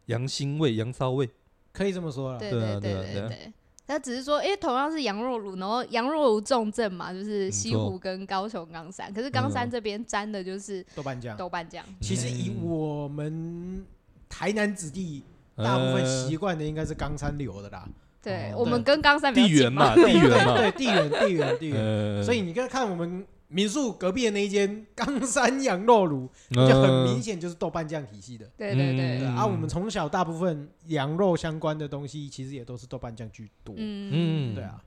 [0.06, 1.28] 羊腥味、羊骚味，
[1.74, 2.40] 可以这么说了。
[2.40, 3.54] 对对对对对，
[3.88, 11.36] 他只是说，哎，同样是羊肉炉，然后羊肉炉重镇嘛，就是西湖跟高雄冈山，可是冈山这边沾的就是豆瓣酱。
[11.36, 13.84] 豆瓣酱，其实以我们
[14.30, 15.24] 台南子弟
[15.56, 17.90] 大部分习惯的应该是冈山流的啦。
[18.22, 22.22] 对，我们跟冈山比较近地缘嘛，地缘嘛，对，地缘，地缘，地缘。
[22.24, 28.46] 所以你看，看我们民宿隔壁的那一间冈山羊肉炉，就很明显就是豆瓣酱体系的。
[28.58, 29.26] 对对对。
[29.26, 33.74] 啊，我们从小大部分羊肉相关的东西，其实也都是豆瓣酱居多。
[33.78, 34.84] 嗯，对啊。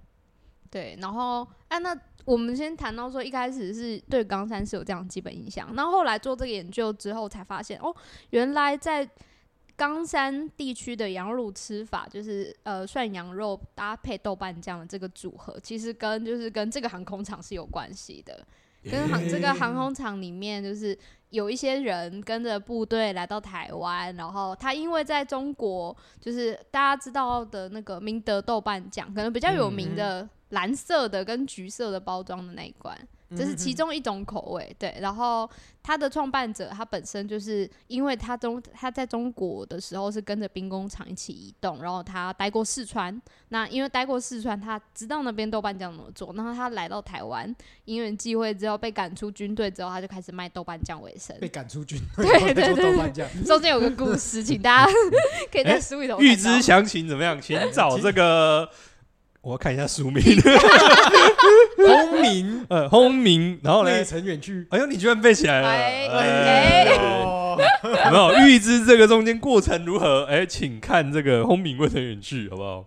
[0.70, 7.94] 对，然后，哎，那我们先谈到说，一开始是对冈山是有这样基本印象，然后后来做这个研究之后，才发现哦，
[8.28, 9.08] 原来在。
[9.82, 18.46] 冈山地区的羊肉吃法，就是呃涮羊肉搭配豆瓣酱的这个组合，其实跟就是跟这个航空厂是有关系的。
[18.84, 20.96] 跟航这个航空厂里面，就是
[21.30, 32.96] 有一些人跟着部队来到台湾，然后他因为在中国，就是大家知道的那个明德豆瓣酱，可能比较有名的蓝色的跟橘色的包装的那一罐。
[33.36, 34.94] 这是其中一种口味，对。
[35.00, 35.48] 然后
[35.82, 43.20] 他的创办者，他本身就是因为他中他在中国的时候是跟着兵工厂一起移动，然后他待过四川。
[43.48, 46.32] 那因为待过四川，他知道那边豆瓣酱怎么做。
[46.34, 51.36] 然后他来到台湾，因缘际会之后被赶出军队之后，他就开始卖豆瓣酱为生。
[51.40, 54.92] 被赶出军 队，对对 对，豆瓣酱中间有个故事，请大家
[55.52, 57.40] 可以在书里头预知详情怎么样？
[57.40, 58.68] 请找这个。
[59.42, 60.22] 我要看一下书名，
[61.76, 63.90] 轰鸣，呃，轰鸣，然后呢？
[63.90, 64.64] 未曾远去。
[64.70, 65.68] 哎呦，你居然背起来了！
[65.68, 66.84] 哎，
[68.04, 70.22] 有没有预知这个中间过程如何？
[70.26, 72.86] 哎，请看这个轰鸣未曾远去，好不好？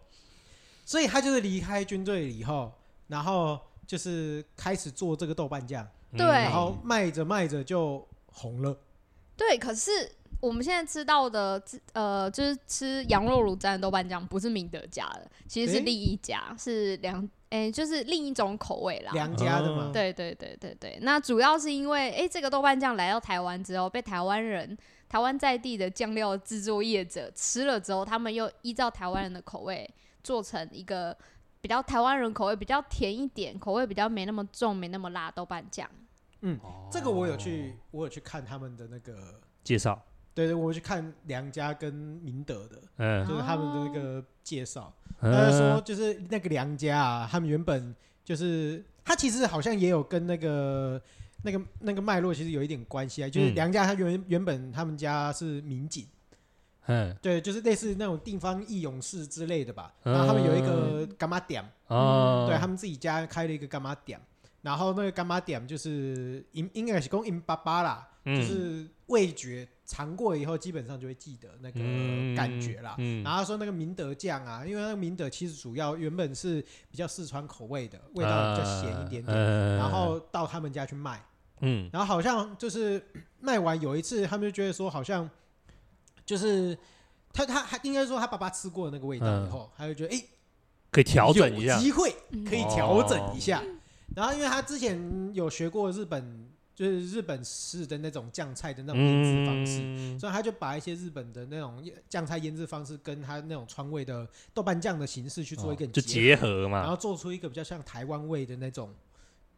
[0.85, 2.71] 所以他就是离开军队以后，
[3.07, 8.77] 然后就是开始做这个豆瓣酱，对，然后卖着卖着就红了。
[9.35, 9.91] 对，可是。
[10.45, 11.59] 我们现在吃到的，
[11.93, 19.89] 呃，就是吃羊肉卤蘸豆瓣酱，不是明德家的，其实是另一家，欸、是两，哎、欸，就是另一种口味啦，两家的嘛。
[19.91, 24.77] 对对对对对，那主要是因为，哎、欸，这个豆瓣酱来到台湾之后，被台湾人
[25.09, 29.89] 台湾在地的酱料制作业者吃了之后，他们又依照台湾人的口味
[30.23, 31.17] 做成一个
[31.59, 35.89] 比较台湾人口味比较甜一点，口味比较没那么重、没那么辣豆瓣酱。
[36.41, 36.59] 嗯，
[36.91, 39.99] 这个我有去，我有去看他们的那个介绍。
[40.35, 51.01] 对对，我去看梁家跟明德的，嗯，就是他们的那个介绍，他就说就是那个梁家啊，他们原本就是他其实好像也有跟那个
[51.43, 56.05] 那个那个脉络其实有一点关系啊，就是梁家他原原本他们家是民警，
[56.87, 64.19] 嗯，对，就是类似那种地方义勇士之类的吧，然后他们有一个干妈点，哦，对他们自己家开了一个干妈点，
[64.61, 69.67] 然后那个干妈点就是应应该是讲因爸爸啦，就是味觉。
[69.87, 71.79] 尝过以后，基本上就会记得那个
[72.35, 72.95] 感觉啦。
[72.97, 76.59] 嗯嗯、然后他说那个明德酱啊，因为那个明德其实主要原本是
[76.89, 79.27] 比较四川口味的，味道比较咸一点点。
[79.27, 81.23] 呃、然后到他们家去卖，
[81.59, 82.99] 嗯，然后好像就是
[83.39, 85.29] 卖完有一次，他们就觉得说好像
[86.25, 86.75] 就是
[87.31, 90.19] 他他他应该说他爸爸吃过那个味道以后，他就觉得哎，
[90.89, 92.11] 可以调整一下，机会
[92.49, 93.61] 可以调整一下。
[94.15, 96.49] 然后因为他之前有学过日本。
[96.75, 108.93] 就是日本式的那种酱菜的那种腌制方式，嗯、所以他就把一些日本的那种酱菜腌制方式，跟他那种川味的豆瓣酱的形式去做一个结合，哦、就结合嘛，然后做出一个比较像台湾味的那种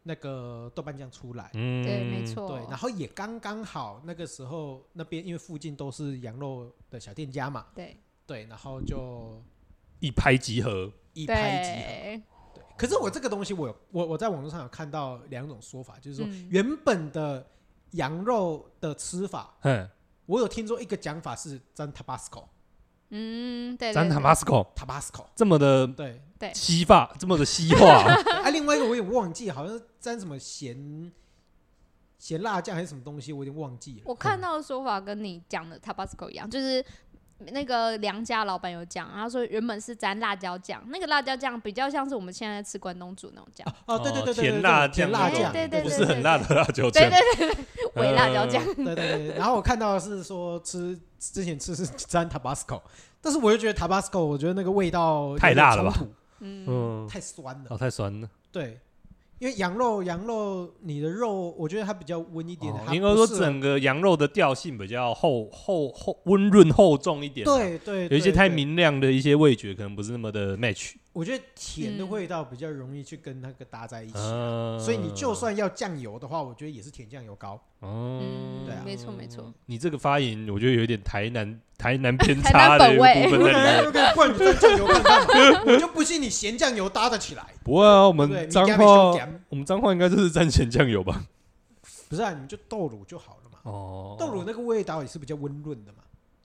[0.04, 1.50] 那个豆瓣酱出来。
[1.54, 2.46] 嗯，对，没错。
[2.46, 9.42] 对，然后也刚刚好那个时候那边因为附近都是羊肉的小店家嘛，对对，然后就
[9.98, 12.37] 一拍即合，一拍即合。
[12.78, 17.44] 可是我这个东西我，我有我我在网络上有看到两种说法，就是说原本的
[17.90, 19.90] 羊肉的吃法，嗯，
[20.26, 22.44] 我有听说一个讲法是沾 Tabasco，
[23.10, 25.26] 嗯，对，沾 Tabasco，Tabasco。
[25.34, 26.22] 这么的对。
[26.38, 26.54] 对。
[26.54, 28.04] 西化，这么的西化，
[28.44, 31.12] 啊，另外一个我有点忘记，好像沾什么咸
[32.16, 34.02] 咸辣酱还是什么东西，我有点忘记了。
[34.04, 36.84] 我看到的说法跟你讲的 Tabasco 一样，就是。
[37.38, 43.66] 那个梁家老板有讲，他说原本是沾辣椒酱，那个辣椒酱比较像是我们现在吃关东煮那种酱。
[43.86, 47.08] 哦，对对对对，甜辣甜辣酱，对对对，不是很辣的辣椒酱。
[47.08, 47.66] 对对对对，
[48.02, 48.64] 微辣椒酱。
[48.74, 52.80] 对对对，然后我看到的是说吃之前吃是沾 Tabasco，
[53.20, 55.94] 但是我又觉得 Tabasco，我觉得那个味道太辣了吧，
[56.40, 57.66] 嗯，太酸了。
[57.70, 58.28] 哦，太酸了。
[58.50, 58.80] 对。
[59.38, 62.72] 因为羊肉，羊肉，你的肉，我觉得它比较温一点。
[62.92, 67.44] 应该说整个羊肉的调性比较厚厚厚温润厚重一点。
[67.44, 70.94] 对对，有一些太明亮的一些味觉可能不是那么的 match。
[71.18, 74.18] 我觉得甜的味道比较容易去跟那个搭在一起，
[74.78, 77.60] 所以你就算要酱油的话，我觉得也是甜酱油膏。
[77.80, 78.22] 哦，
[78.64, 79.52] 对啊，没错没错。
[79.66, 83.92] 你这个发言，我觉得有一点台南 台南偏差的部分在里面。
[84.14, 87.44] 不然你蘸酱油看看，我就不信你咸酱油搭得起来。
[87.64, 91.24] 不会啊，我们彰化，我们彰化应该就是蘸咸酱油吧？
[92.08, 93.58] 不是啊，你就豆乳就好了嘛。
[93.64, 96.04] 哦，豆乳那个味道也是比较温润的嘛。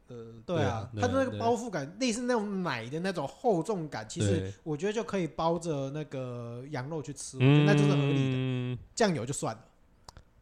[0.09, 8.81] 呃，对啊，它的那个包覆感，类似那种奶的那种厚重感，其实我觉得就可以包着那个羊肉去吃，那就是合理的。
[8.93, 9.61] 酱油就算了。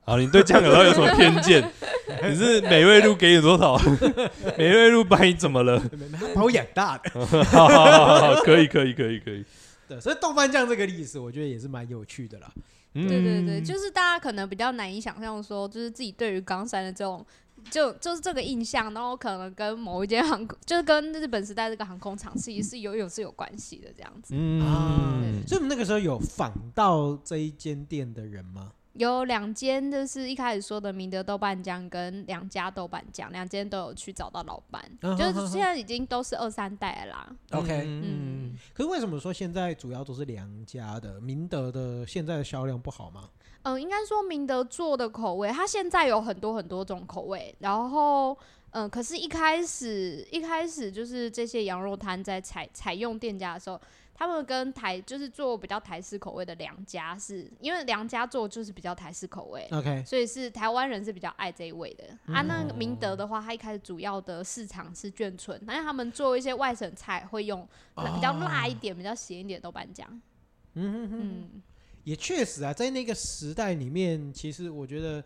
[0.03, 1.63] 好，你对酱油到底有什么偏见？
[2.27, 3.77] 你是美味度给你多少？
[4.57, 5.79] 美味度把你怎么了？
[6.33, 7.25] 把我养大的。
[7.45, 9.45] 好好好，可以可以可以可以。
[9.87, 12.51] 对，所以豆瓣酱这个历史，我觉得也是蛮有趣的啦。
[12.93, 17.25] 对对对，就是大家可能比较难以想象，说就是自己对于冈山的这种，
[17.69, 24.33] 就就是这个印象，然后可能跟某一间航空，就是跟日本时代这个航空厂是也是有有是有关系的这样子。
[24.35, 28.71] 嗯，所以我们那个时候有访到这一间店的人吗？
[28.93, 37.35] 有两间，就是一开始说的明德豆瓣酱跟两家豆瓣酱，两间都有去找到老板，嗯、就是现在已经都是二三代了啦。
[37.51, 41.21] OK，嗯，可是为什么说现在主要都是梁家的？
[41.21, 43.29] 明德的现在的销量不好吗？
[43.63, 48.33] 嗯、呃，应该说明德做的口味，它现在有很多很多种口味，然后
[48.71, 53.79] 嗯、呃，可是一开始一开始就是这些羊肉摊在采采用店家的时候。
[54.13, 62.03] 他们跟台就是做比较台式口味的梁家是，是因为梁家做就是比较台式口味，OK，所以是台湾人是比较爱这一味的。
[62.27, 70.07] 嗯、啊，那个明德的话，它一开始主要的市场是眷村，但是他们做一些外省菜会用比较辣一点、哦、比较咸一点的豆瓣酱。
[70.75, 71.61] 嗯嗯，
[72.03, 75.23] 也确实啊，在那个时代里面，其实我觉得。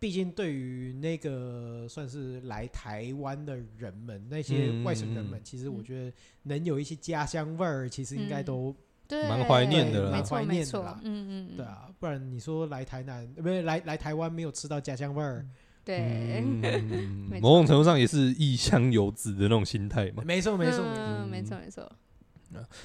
[0.00, 6.12] 毕竟，对于那个算是来台湾的人们，那些外省人们，其实我觉得
[6.44, 8.74] 能有一些家乡味儿，其实应该都
[9.10, 10.98] 蛮怀念的啦，蛮怀念的啦。
[11.04, 15.46] 嗯嗯，对啊，不然你说来台南，不是来来台湾没有吃到家乡味儿，
[15.84, 16.40] 对，
[17.42, 20.22] 某种程度上也是异乡游子的那种心态嘛。
[20.24, 20.82] 没错没错
[21.30, 21.92] 没错没错。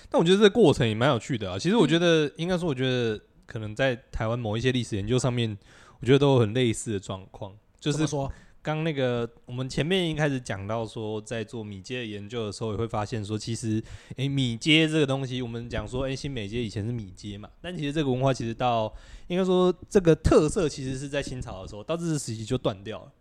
[0.10, 1.58] 但我觉得这个过程也蛮有趣的啊。
[1.58, 5.58] 其实我觉得，应该说，我觉得可能在台湾某一些历史研究上面。
[6.02, 8.32] 我觉得都有很类似的状况，就是说
[8.62, 13.84] 刚那个我们前面一开始讲到说，在做米街的研究的时候，也会发现说，其实
[14.16, 18.96] 诶、欸，米街这个东西，我们讲说，诶、欸，新美街以前是米街嘛，但其实这个文化其实到
[19.28, 23.12] 应该说这个特色，其实是在清朝的时候，到日治时期就断掉了，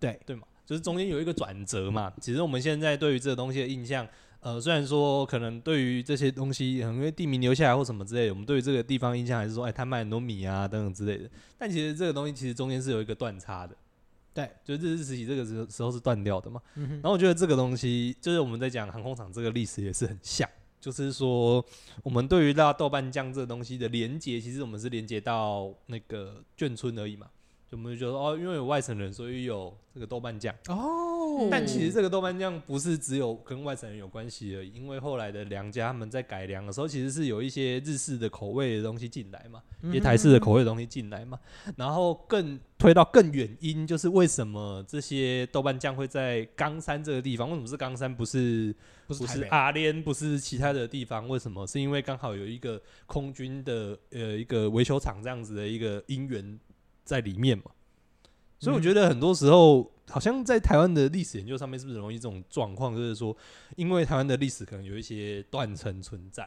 [0.00, 2.12] 对对嘛，就是中间有一个转折嘛。
[2.20, 4.04] 其实我们现在对于这个东西的印象。
[4.48, 11.28] 呃，虽然说可能对于这些东西，因为地名留下来或什么之类的，我们对于这个地方印象还是说，哎，他卖很多米啊等等之类的。
[11.58, 13.76] 但其实这个东西其实中间是有一个断差的，
[14.32, 16.62] 对，就是日治时期这个时时候是断掉的嘛。
[16.76, 16.88] 嗯。
[16.92, 20.48] 然后我觉得这个东西，就是我们在讲航空厂这个历史也是很像，
[20.80, 21.62] 就是说
[22.02, 27.26] 我们对于那豆瓣酱这个东西的连接，其实我们是连接到那个眷村而已嘛。
[27.70, 31.48] 就我们就觉得哦，因为有外省人，所以有这个豆瓣酱哦。
[31.50, 41.38] 但其实这个豆瓣酱不是只有跟外省人有关系而已，因为后来的梁家他们在改良的时候，其实是有一些日式的口味的东西进来嘛，一些台式的口味的东西进来嘛。
[41.76, 47.50] 然后更推到更远因，就是为什么这些豆瓣酱会在冈山这个地方？
[47.50, 48.74] 为什么是冈山，不是
[49.06, 51.28] 不是阿联，不是其他的地方？
[51.28, 51.66] 为什么？
[51.66, 56.58] 是因为刚好有一个空军的呃一个维修厂这样子的一个因缘。
[57.08, 57.64] 在里面嘛，
[58.58, 62.94] 所以我觉得很多时候，好像在台湾的历史研究上面，是不是容易这种状况？
[62.94, 63.34] 就是说，
[63.76, 66.46] 因为台湾的历史可能有一些断层存在，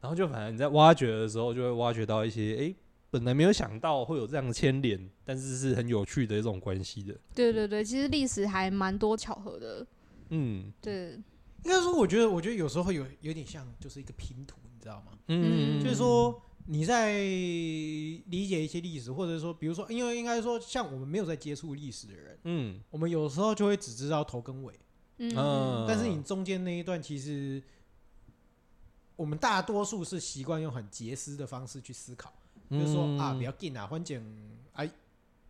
[0.00, 2.74] 然后就反正你在挖掘的时候，就会挖掘到一些，哎，
[3.10, 7.12] 本来没有想到会有这样的牵连，但是是很有趣的一种关系的。
[7.34, 9.84] 对对对，其实历史还蛮多巧合的。
[10.28, 11.20] 嗯，对，
[11.64, 15.18] 应该说，我觉得，我觉得有时候会有有点像，就是一个拼图，你知道吗？
[15.26, 16.40] 嗯，就是说。
[16.66, 24.74] 你在理解一些历史，或者说，比如说，因为应该说，像我们没有在接触历史的人，嗯，我们有时候就会只知道头跟尾，
[25.18, 27.62] 嗯，但是你中间那一段，其实
[29.16, 32.32] 我们大多数是习惯用很杰思的方式去思考，
[32.70, 34.24] 嗯、就是说啊，比较近啊，反正
[34.72, 34.90] 哎，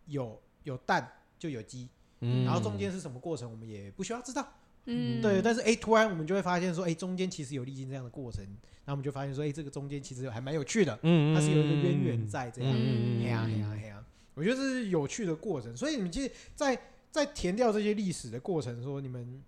[0.07, 1.09] 有有蛋
[1.39, 1.89] 就有鸡，
[2.21, 4.53] 嗯，然后中间是什么过程，我们也不需要知道。
[4.87, 8.47] 嗯，对，但是哎、欸，突然我们就会发现说，哎、欸，中间其实有历经这样的过程，
[8.87, 14.05] 然后我们就发现说，哎、欸，这个中间其实还蛮有趣的，嗯，它是有一个渊源在这样，嘿呀嘿呀嘿呀，
[14.35, 15.75] 我觉得这是有趣的过程。
[15.77, 19.43] 所以你们其实在，在在填掉这些历史的过程，说你们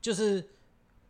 [0.00, 0.36] 就是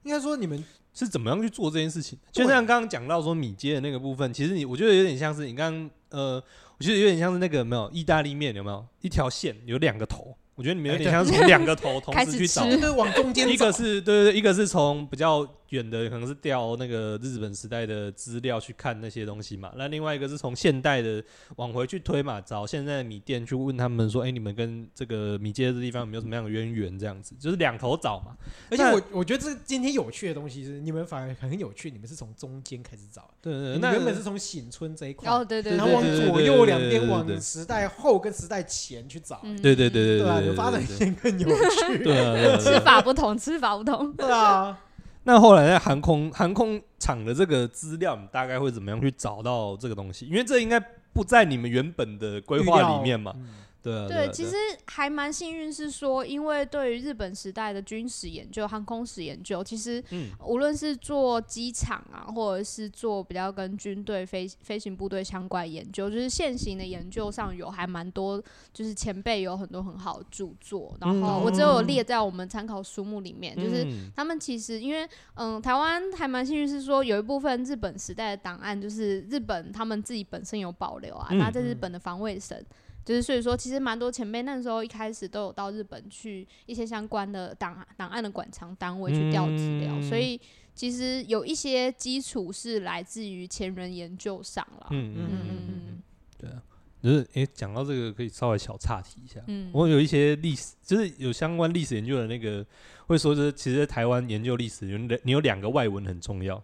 [0.02, 0.62] 应该说你们
[0.92, 2.18] 是怎么样去做这件事情？
[2.30, 6.42] 就像刚刚讲到说米街的那个部分，其实你我觉得有点像是你刚刚呃，
[6.76, 10.36] 我觉得有点像是那个有没有意大利面有没有一条线有两个头？
[10.56, 12.64] 我觉得你们有点像从两个头同时去找，
[12.94, 19.72] 往中间，一个是对对对，一个是从比较远的，可能是调那个日本时代的资料去看那些东西嘛。
[19.76, 21.22] 那另外一个是从现代的
[21.56, 26.98] 往回去推嘛，找现在的米店去问他们说，哎，你们跟这个米街的地方有没有什么样的渊源？
[26.98, 28.36] 这样子就是两头找嘛。
[28.70, 44.78] 而且我我觉得这今天有趣的东西是，你们反而很有趣，你们是从中间开始找，对对，那原本是从醒村这一块，哦对对，然后往左右两边往时代后跟时代前去找，对对对对对，对有发展性更有趣，对啊，吃法不同，吃法不同，对啊。
[45.24, 50.26] 那后来在航空航空厂的这个资料，你大概会怎么样去找到这个东西？
[50.26, 50.80] 因为这应该
[51.12, 53.34] 不在你们原本的规划里面嘛。
[53.82, 54.54] 对啊，对，其实
[54.86, 60.02] 还蛮幸运，是说，因为对于日本时代的军事研究、航空史研究，其实
[60.44, 82.62] 无论是做机场啊，或者是做比较跟军队飞飞行部队相关研究，就是现行的研究上有还蛮多，就是前辈有很多很好的著作，然后我只有列在我们参考书目里面，就是他们其实因为嗯，台湾还蛮幸运，是说有一部分日本时代的档案，就是日本他们自己本身有保留啊，那在日本的防卫省。
[83.04, 90.40] 就是所以说，其实蛮多前辈那时候一开始都有到日本去一些相关的档档案的馆藏单位去调资料，嗯、所以
[90.74, 94.86] 其实有一些基础是来自于前人研究上了。
[94.90, 95.48] 嗯嗯嗯
[95.88, 96.02] 嗯，
[96.38, 96.62] 对啊，
[97.02, 99.40] 就是诶，讲到这个可以稍微小岔题一下。
[99.46, 102.64] 嗯，我有一些历史，就是有相关历史研究的那个
[103.06, 106.62] 会说，就是其实在台湾研究历史，有你有两个外文很重要。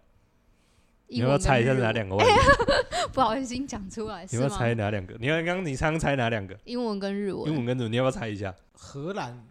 [1.08, 2.16] 你要不要猜一下是哪两个？
[3.12, 4.26] 不好意思，你讲出来。
[4.28, 5.14] 你要不要猜哪两个？
[5.20, 6.58] 你看刚刚你刚刚猜哪两个？
[6.64, 7.50] 英文跟日文。
[7.50, 8.54] 英文跟日文，你要不要猜一下？
[8.72, 9.46] 荷兰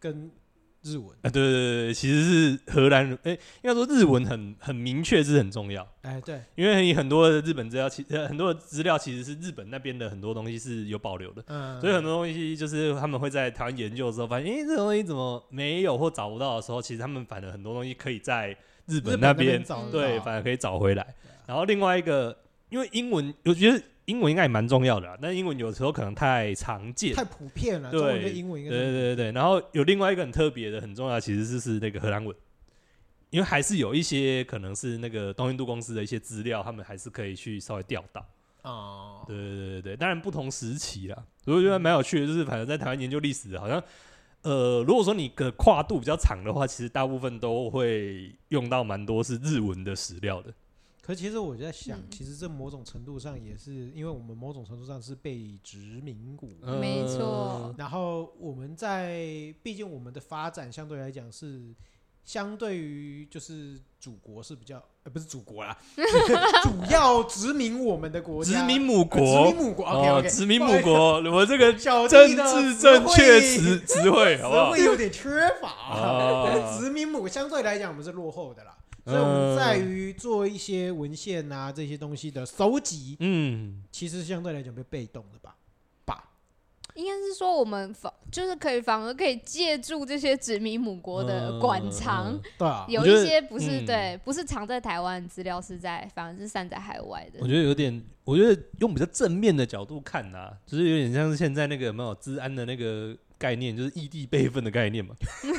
[0.00, 0.30] 跟
[0.82, 1.08] 日文。
[1.22, 1.52] 啊，对对
[1.86, 2.24] 对，其实
[2.56, 3.12] 是荷兰。
[3.22, 5.86] 哎、欸，应该说日文很很明确，是很重要。
[6.02, 11.44] 哎、欸，对，因为你很多的日本资料，其实很多的资料其实是日本那边的很多东西是有保留的。
[11.48, 11.80] 嗯。
[11.80, 18.56] 所以很多东西就是他们会在台湾研究的时候发现，哎、欸，这个东西怎么没有或找不到的时候，其实他们反而很多东西可以在。
[18.86, 21.14] 日本那边对，反而可以找回来。
[21.46, 22.36] 然后另外一个，
[22.68, 27.90] 因为英文，我觉得英文应该也蛮重要的，但英文有时候可能太常见、太普遍了。
[27.90, 29.32] 对，英文应该对对对对。
[29.32, 32.34] 然后有另外一个很特别的、很重要，其实就是那个荷兰文，
[33.30, 38.26] 因为还是有一些可能是那个东印度公司的一些资料，他们还是可以去稍微调到。
[38.62, 39.24] 哦。
[39.26, 41.24] 对对对对，当然不同时期啦。
[41.44, 43.82] 所以我觉得蛮有趣的，就是反正在台湾研究历史，好像
[44.44, 50.52] 呃，如果说你的跨度比较长的话，其实大部分都会用到蛮多是日文的史料的。
[51.00, 56.48] 可其实我在想，嗯、其实这某种程度上也是因为我们某种程度上是被殖民过，
[56.80, 57.74] 没错。
[57.76, 61.74] 然后我们在，毕竟我们的发展相对来讲是
[62.24, 65.76] 相对于就是祖国是比较，呃，不是祖国啦，
[66.64, 74.74] 主要殖民我们的国家，殖民母国，殖民母国，OK OK，殖民母国，我这个政治正确词词汇，好不好？
[74.74, 76.48] 词汇有点缺乏，
[76.80, 78.76] 殖民母相对来讲我们是落后的啦。
[79.06, 85.56] 所以我们在于做一些文献啊这些东西的搜集，嗯，其实相对来讲比较被动的吧，吧，
[86.94, 97.40] 应该是说我们反就是可以反而可以借助这些殖民母国的馆藏，对啊， 有一些不是对，不是藏在台湾资料是在反而是散在海外的。
[97.40, 103.16] 我觉得有点，我觉得用比较正面的角度看呐，就是有点像是现在那个有没有治安的那个。
[103.44, 105.14] 概念就是异地备份的概念嘛，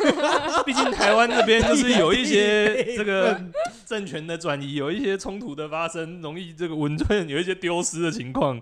[0.66, 3.40] 毕竟台湾这边就是有一些这个
[3.86, 8.60] 政权的转移，有一些冲突的发生，容易这个文件有一些丢失的情况。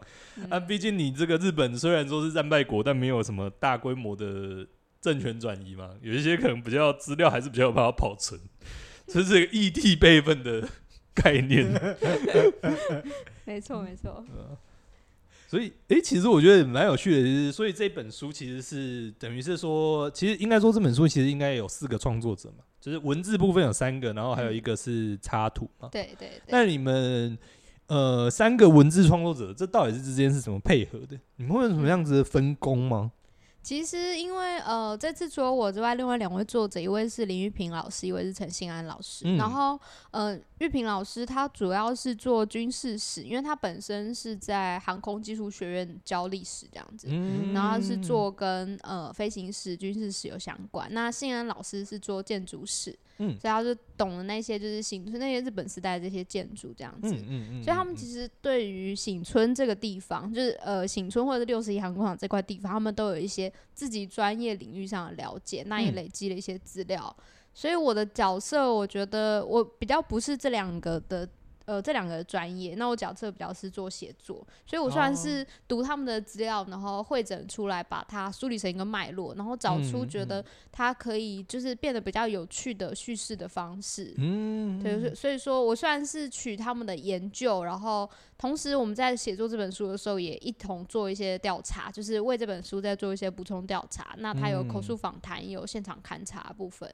[0.50, 4.68] 啊，毕竟你这个日本虽然说是战败国，但没有什么大规模的
[5.00, 8.38] 政权转移嘛，有一些可能比较资料还是比较有办法保存，
[9.08, 10.68] 这是这个异地备份的
[11.14, 11.72] 概念。
[13.48, 14.26] 没错，没错。
[15.54, 25.90] 所以，诶，其实我觉得蛮有趣的，就是所以这本书其实是等于是说，其实应该说这本书其实应该有四个创作者嘛，就是文字部分有三个，然后还有一个是插图嘛。
[25.92, 26.42] 对对对。
[26.48, 27.38] 那你们
[27.86, 31.16] 呃三个文字创作者，这到底是之间是怎么配合的？
[31.36, 33.12] 你们会有什么样子的分工吗？
[33.64, 39.24] 其实，因为呃，这次除了我之外，另外两位作者，一位是林玉平老师，一位是陈信安老师。
[39.26, 39.80] 嗯、然后，
[40.12, 47.08] 呃，玉平老师他主要是做军事史，因为他本身是在航空技术学院教历史这样子。
[47.10, 50.86] 嗯、然后他是做跟呃飞行史、军事史有相关。
[50.92, 52.94] 那信安老师是做建筑史。
[53.18, 67.16] 嗯，所以他就懂了那些就是醒村那些日本时代的这些建筑这样子，嗯嗯嗯、所以他们其实对于醒村这个地方，就是呃醒村或者是六十一航空厂这块地方，他们都有一些自己专业领域上的了解，那也累积了一些资料。
[67.20, 71.28] 嗯、所以我的角色，我觉得我比较不是这两个的。
[71.66, 84.14] 呃，这两个专业，那我角色比较是做写作，所以我算是读他们的资料，然后会诊出来，把它梳理成一个脉络，然后找出觉得它可以就是变得比较有趣的叙事的方式。
[84.18, 94.14] 嗯，对，所以说我算是取他们的研究，然后同时我们在写作这本书的时候，也一同做一些调查，就是为这本书在做一些补充调查。
[94.18, 96.92] 那它有口述访谈，也有现场勘查部分。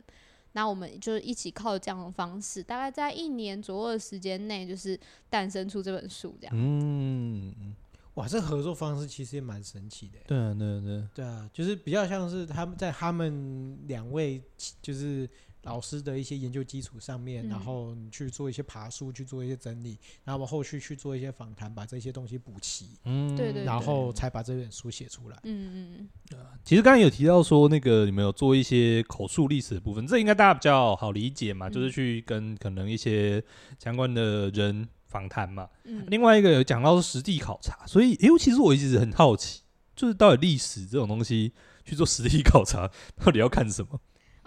[0.53, 6.55] 那我们就是一起靠这样的方式，大概在一年左右的时间内，就是诞生出这本书这样。
[6.55, 7.75] 嗯，
[8.15, 10.19] 哇，这合作方式其实也蛮神奇的。
[10.27, 14.41] 对啊，对啊，对啊，对啊，就是比较像是他们在他们两位
[14.81, 15.29] 就是。
[15.69, 25.37] 老师的一些研究基础上面，然后你去做一些爬书，去做一些整理，然后我后续去做一些访谈，把这些东西补齐，嗯，对对，然后才把这本书写出来。
[25.43, 33.43] 嗯嗯嗯，其实刚刚有提到说，那个你们有做一些口述历史的部分，这应该大家比较好理解嘛，就是去跟可能一些
[33.77, 35.69] 相关的人访谈嘛。
[35.83, 39.61] 嗯，另外一个有讲到是实地考察，所以，哎，其实我一直很好奇，
[39.95, 41.53] 就是到底历史这种东西
[41.85, 42.89] 去做实地考察，
[43.23, 44.01] 到底要看什么？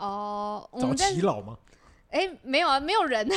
[0.07, 1.55] 哦，找齐老吗？
[2.11, 3.35] 哎，没有啊，没有人，没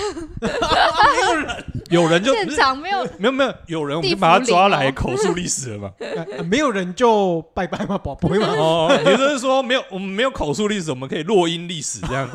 [1.22, 5.92] 有人，有人就现场没有，没有没有，有人我们就把他抓来 口述历史了嘛。
[6.50, 7.98] 没有人就拜拜吗？
[7.98, 8.48] 宝贝吗？
[8.58, 12.28] 哦，也就是说没有，我们没有口述历史，我们可以落音历史这样。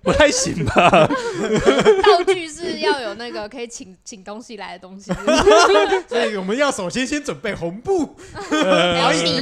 [0.04, 0.88] 不太行吧？
[0.90, 5.12] 道具是要有那个可以请请东西来的东西，
[6.08, 8.16] 所以我们要首先先准备红布，
[8.50, 9.40] 然后你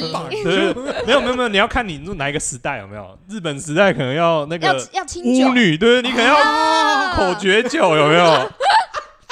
[1.07, 3.19] 没有没有没有，你要看你哪一个时代有没有？
[3.29, 8.51] 日本时代可能要那个要清酒，巫女对，你可能要口诀酒有没有？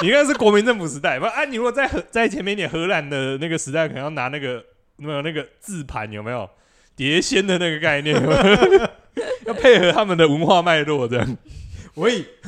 [0.03, 1.45] 你应该是国民政府时代，不啊？
[1.45, 4.63] 你如果在荷在前面一点荷兰的那个时代，可能要拿那个
[4.97, 6.49] 没有那个字盘有没有
[6.95, 8.15] 碟仙的那个概念？
[9.47, 11.37] 要配合他们的文化脉络，这样，
[11.95, 12.21] 喂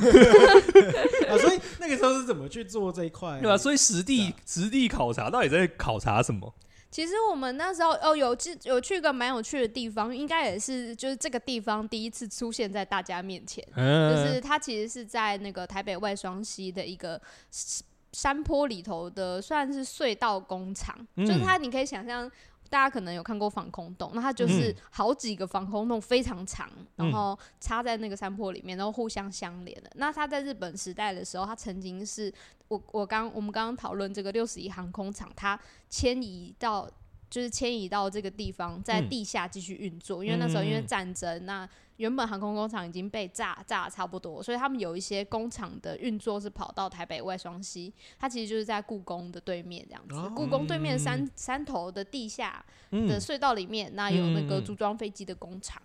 [1.29, 3.39] 啊，所以那个时候是怎么去做这一块？
[3.41, 3.57] 对吧？
[3.57, 6.53] 所以实地实地考察到底在考察什么？
[6.91, 17.21] 其实我们那时候哦，有去有去一个蛮有趣的地方，应该也是就是这个地方第一次出现在大家面前，就是它其实是在那个台北外双溪的一个
[18.13, 22.31] 山坡里头的，算是隧道工厂，就是它你可以想象。
[22.69, 29.91] 大家可能有看过防空洞，那它就是好几个防空洞非常长，然后插在那个山坡里面，然后互相相连的。
[29.95, 32.33] 那它在日本时代的时候，它曾经是
[32.69, 35.59] 我我刚我们刚刚讨论这个六十一航空厂，它
[35.89, 36.89] 迁移到。
[37.31, 41.69] 就是迁移到这个地方，在地下继续运作，嗯，因为那时候因为战争，那
[41.99, 55.83] 原本航空工厂已经被炸炸的差不多，所以他们有一些工厂的运作是跑到台北外双溪，它其实就是在故宫的对面这样子，哦，故宫对面山山头的地下的隧道里面，那有那个组装飞机的工厂。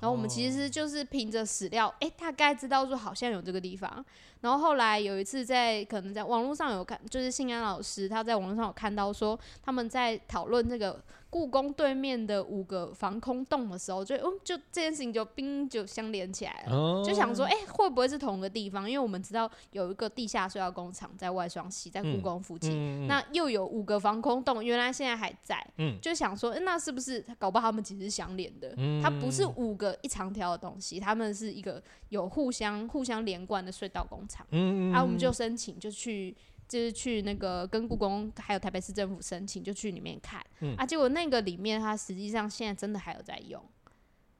[0.00, 4.04] 然后我们其实就是凭着史料，哎、欸，大概知道说好像有这个地方。
[4.42, 11.02] 然后后来有一次在可能在网络上有看，就是信安老师他在网络上有看到说他们在讨论这个。
[11.30, 18.90] 故宫对面的五个防空洞的时候，就嗯，就这件事情就冰就相连起来了，哦、就想说，哎、欸，会不会是同一个地方？
[18.90, 29.02] 因为我们知道有一个地下隧道工厂在外双溪，在故宫附近、嗯嗯，那又有五个防空洞，原来现在还在，嗯、就想说，欸、那是不是搞不好他们其实是相连的、嗯？
[29.02, 34.46] 它不是五个一长条的东西，他们是一个有互相互相连贯的隧道工厂。
[34.52, 36.34] 嗯，然后、啊、我们就申请就去。
[36.68, 40.84] 就是去那个跟故宫还有台北市政府申请，就去里面看、嗯、啊。
[40.84, 43.62] 结果那个里面，它实际上现在真的还有在用。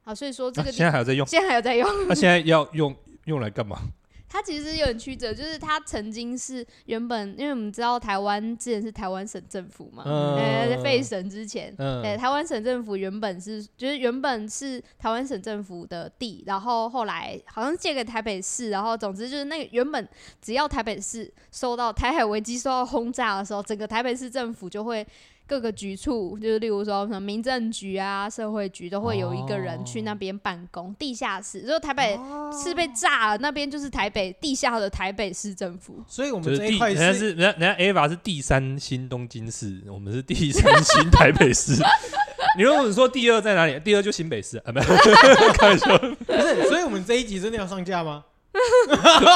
[0.02, 1.88] 好，所以说这个、啊、现在还有在用，现在还有在用。
[2.06, 3.80] 那、啊、现在要用用来干嘛？
[4.28, 10.04] 它其实有点曲折，就是它曾经是原本，因为我们知道台湾之前是台湾省政府嘛，
[10.36, 20.06] 在废省之前，嗯、对，台湾省政府原本是就是原本是台湾省政府的地，然后后来好像借给台北市，然后总之就是那个原本
[20.42, 25.06] 只要台北市受到台海危机受到轰炸的时候，整个台北市政府就会。
[25.48, 30.88] 各个局处，就是例如说什么民政局啊、社会局，都会有一个人去那边办公。
[30.88, 32.18] 哦、地下室，如果台北
[32.62, 36.04] 是被炸了，哦、那边就是台北地下的台北市政府。
[36.06, 41.72] 所以我们这一块是，人家是人家人家 Ava 是第三新东京市，我们是第三 新台北市。
[42.56, 43.80] 你如果说第二在哪里？
[43.80, 44.86] 第二就新北市啊，没有
[45.56, 45.96] 开玩笑。
[45.98, 48.24] 不是，所以我们这一集真的要上架吗？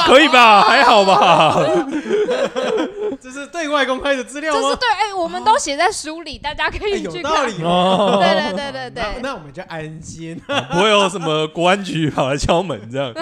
[0.05, 0.61] 可以吧？
[0.61, 1.55] 还好吧？
[3.23, 4.59] 这是对外公开的资料吗？
[4.61, 7.15] 这是对，哎、欸，我们都写在书里，大家可以去看。
[7.15, 8.19] 有道理哦。
[8.19, 13.13] 对对对对对，那，那我们就安心，不会有什么国安局跑来敲门这样。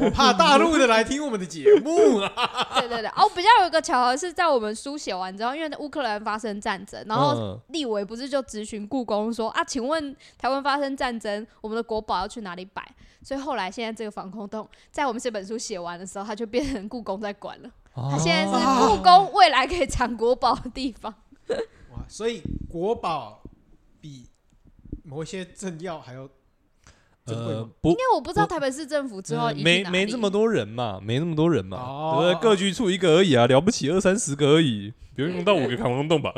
[0.00, 2.32] 我怕大陆的来听我们的节目啊。
[2.80, 12.84] 对对对，哦，比较有一个巧合是在我们书写完之后，因为乌克兰发生战争，然后立委不是就咨询故宫说啊，请问台湾发生战争，我们的国宝要去哪里摆？
[13.22, 17.70] 所以后来现在这个防空洞，在我们这本书写完的时候，它就变成故宫在管了。
[17.94, 18.50] 它现在是
[18.86, 21.12] 故宫未来可以藏国宝的地方。
[21.92, 23.42] 哇，所以国宝
[24.00, 24.26] 比
[25.02, 26.28] 某一些政要还要
[27.26, 27.68] 珍贵吗？
[27.82, 32.42] 应该我不知道台北市政府之后没没这么多人嘛，没那么多人嘛，对不对？
[32.42, 36.32] 各局处一个而已啊，了不起二三十个而已，不用用到五个防空洞吧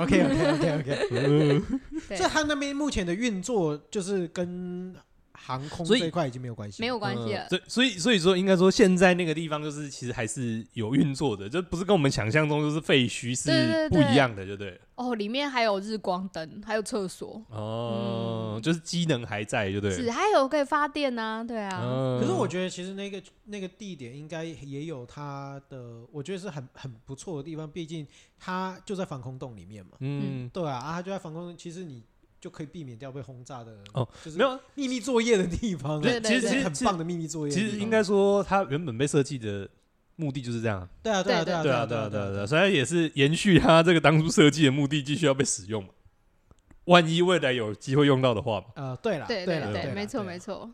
[0.00, 1.62] ？OK OK OK OK。
[2.16, 4.96] 所以他那边目前的运作就是跟。
[5.46, 7.46] 航空这一块已经没有关系，没有关系了。
[7.48, 14.80] 所以，所以，所以说，应该说，现在那个地方就是其实还是有运作的，就不是跟我们想象中就是废墟是不一样的，对不对？
[14.96, 17.40] 哦，里面还有日光灯，还有厕所。
[17.50, 19.92] 哦、嗯，就是机能还在，就对。
[19.92, 22.20] 是，还有可以发电啊，对啊、嗯。
[22.20, 27.70] 可是我觉得，其实那个那个地点应该也有它的，我觉得是很很不错的地方。
[27.70, 28.04] 毕竟
[28.40, 29.92] 它就在防空洞里面嘛。
[30.00, 32.02] 嗯，对啊，啊，它就在防空洞，其实你。
[32.40, 36.00] 就可以避免掉被轰炸的哦，就是没有秘密作业的地方。
[36.00, 37.52] 对，其实其实很棒的秘密作业。
[37.52, 39.68] 其实应该说，它原本被设计的
[40.16, 40.88] 目的就是这样。
[41.02, 42.46] 对啊，对啊，对啊，对啊，对啊，对啊，对啊。
[42.46, 45.84] 所以也是延续它这个当初设计的目的，继续要被使用。
[46.84, 50.70] 万一未来有机会用到的话，呃，对了，对对对，没错没错。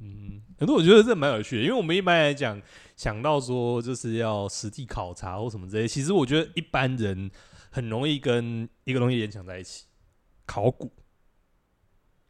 [0.00, 2.60] 嗯，可是我觉得这蛮有趣的，因为我们一般来讲
[2.96, 7.30] 想到说就是要实地考察或什么之类，其实我觉得一般人
[7.70, 9.84] 很容易跟一个东西联想在一起。
[10.46, 10.92] 考古，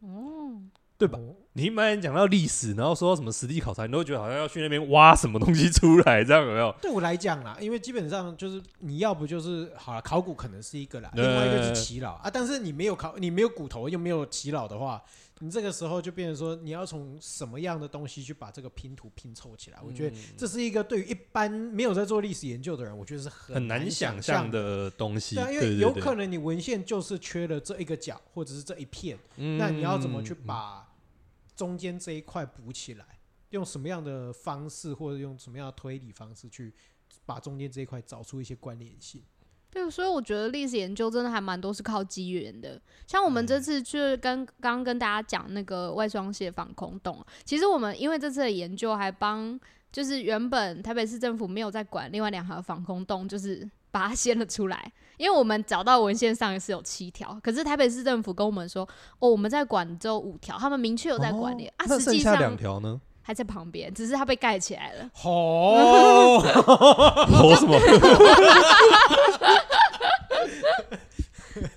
[0.01, 0.63] 哦，
[0.97, 1.19] 对吧？
[1.53, 6.75] 你一般讲到历史，然后说到什么实地考察，你都会觉得好像要去那边挖什么东西出来，这样有没有？
[6.83, 12.31] 对我来讲啦，因为基本上就是你要不就是好了，考古可能是一个啦，另外一个是祈老啊。
[12.33, 15.03] 但是你没有考，你没有骨头又没有祈老的话。
[15.41, 19.81] 你这个时候就变成说，你要从什么样的东西去把这个拼图拼凑起来？
[19.85, 25.35] 我觉得这是一个对于一般没有在做历史研究的人，我觉得是很难想象的东西。
[25.35, 30.89] 对，因为有可能你文献就是缺了这一个角，或者是这一片，那你要怎么去把
[31.57, 33.05] 中间这一块补起来？
[33.51, 36.73] 用什么样的方式，或者用什么样的推理方式去
[37.25, 39.23] 把中间这一块找出一些关联性？
[39.75, 42.81] 对，所以我觉得历史研究真的还蛮多是靠机缘的。
[43.09, 49.59] 像我们这次去跟刚刚跟大家讲那个外双溪防空洞，其实我们因为这次的研究还帮，
[49.91, 54.93] 就是原本台北市政府没有在管另外两个防空洞，就是 把它掀了出来。
[55.17, 61.87] 因为我们找到文献上是有七条，可是台北市政府跟我们说，哦，我们在管只有五条，他们明确有在管理、哦、啊。
[61.87, 63.01] 实际上剩下两条呢？
[63.27, 65.09] 还在旁边，只是它被盖起来了。
[65.25, 66.39] 哦，
[67.33, 67.79] 吼 什么？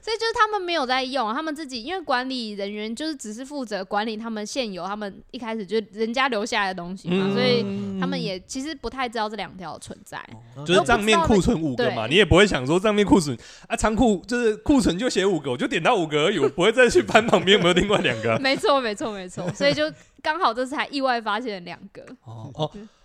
[0.08, 7.62] 所以就是他们没有在用，他们自己因为管理人员就是只是负责管理他们现有他们一开始就人家留下来的东西嘛，嗯、所以
[8.00, 10.18] 他们也其实不太知道这两条存在。
[10.56, 13.38] 嗯、就是账面库存五个嘛，你也不会想说账面库存
[13.68, 18.40] 啊，仓库就是库存就写五个，我就点到五个而已，我不会再去翻旁边有没有另外两个。
[18.40, 19.92] 没错，没错，没错，所以就
[20.22, 22.02] 刚好这次还意外发现了两个。
[22.24, 22.72] 哦哦。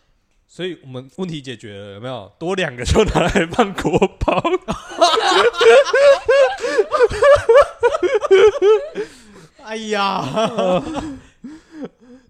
[0.54, 2.30] 所以我们问题解决了，有没有？
[2.38, 4.38] 多两个就拿来放国宝。
[9.64, 10.20] 哎呀！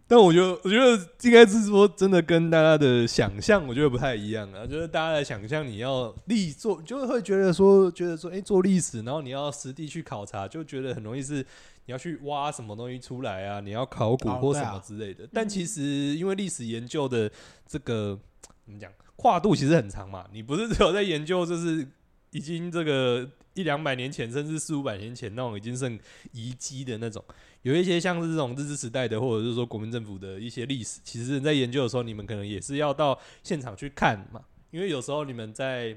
[0.06, 4.64] 但我觉得，我觉得应该是说，真的跟大家的想象，我觉得不太一样啊。
[4.64, 11.44] 就是大家的想象，你要历做，就会觉得说，觉得说，哎、欸，做历史，然后你要实地去考察，就觉得很容易是
[11.86, 15.28] 你要去挖什么东西出来啊，你要考古或什么之类的。
[15.32, 15.82] 但其实，
[16.16, 17.30] 因为历史研究的
[17.66, 20.26] 这个怎么讲，跨度其实很长嘛。
[20.32, 21.86] 你不是只有在研究，就是
[22.30, 25.98] 已经这个一两百年前，甚至四五百年前那种已经剩
[26.32, 27.24] 遗迹的那种。
[27.62, 34.42] 有一些像是这种日治时代的，或者是说国民政府的一些历史，其实在研究的时候，你们可能也是要到现场去看嘛。
[34.70, 35.96] 因为有时候你们在，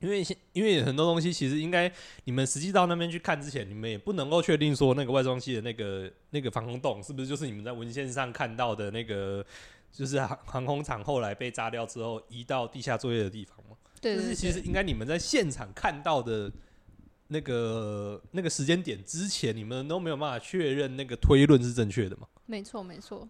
[0.00, 1.90] 因为因为很多东西其实应该
[2.24, 9.44] 你们实际到那边去看之前，你们也不能够确定说那个外双溪的那个那个防空洞是不是就是你们在文献上看到的那个，
[9.92, 13.76] 就是航航空厂后来被炸掉之后移到地下作业的地方嘛。
[14.00, 16.50] 就是其实应该你们在现场看到的。
[17.28, 22.28] 那个那个时间点之前，你们都没有办法确认那个推论是正确的嘛？
[22.46, 23.28] 没错，没错。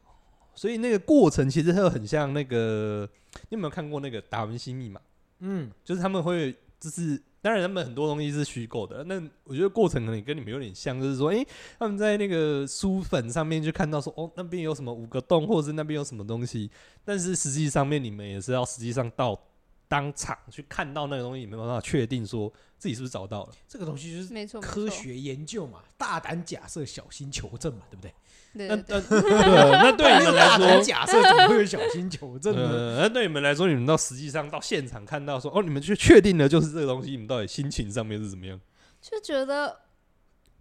[0.54, 3.08] 所以那个过程其实它很像那个，
[3.48, 5.00] 你有没有看过那个达文西密码？
[5.40, 9.04] 嗯，就是他们会，就是当然他们很多东西是虚构的。
[9.04, 11.46] 那我觉得过程可能跟你们有点像，就是说，诶、
[11.78, 16.70] 他们在那个书粉上面就看到说，哦，那边有什么五个洞，或者是那边有什么东西，
[17.04, 19.40] 但是实际上面你们也是要实际上到。
[19.88, 23.52] 当场去看到那个东西，没办法确定说自己是不是找到了。
[23.68, 28.12] 这个东西就是科学研究嘛，大胆假设，小心求证嘛，对不对？
[28.56, 32.62] 对对对那 那对你们来说，假设怎么会有小心求证呢？
[32.62, 38.60] 呃，那对你们来说，你们到实际上到现场看到说，哦，你们就确定了就是这个东西，你们到底心情上面是怎么样？
[39.00, 39.80] 就觉得。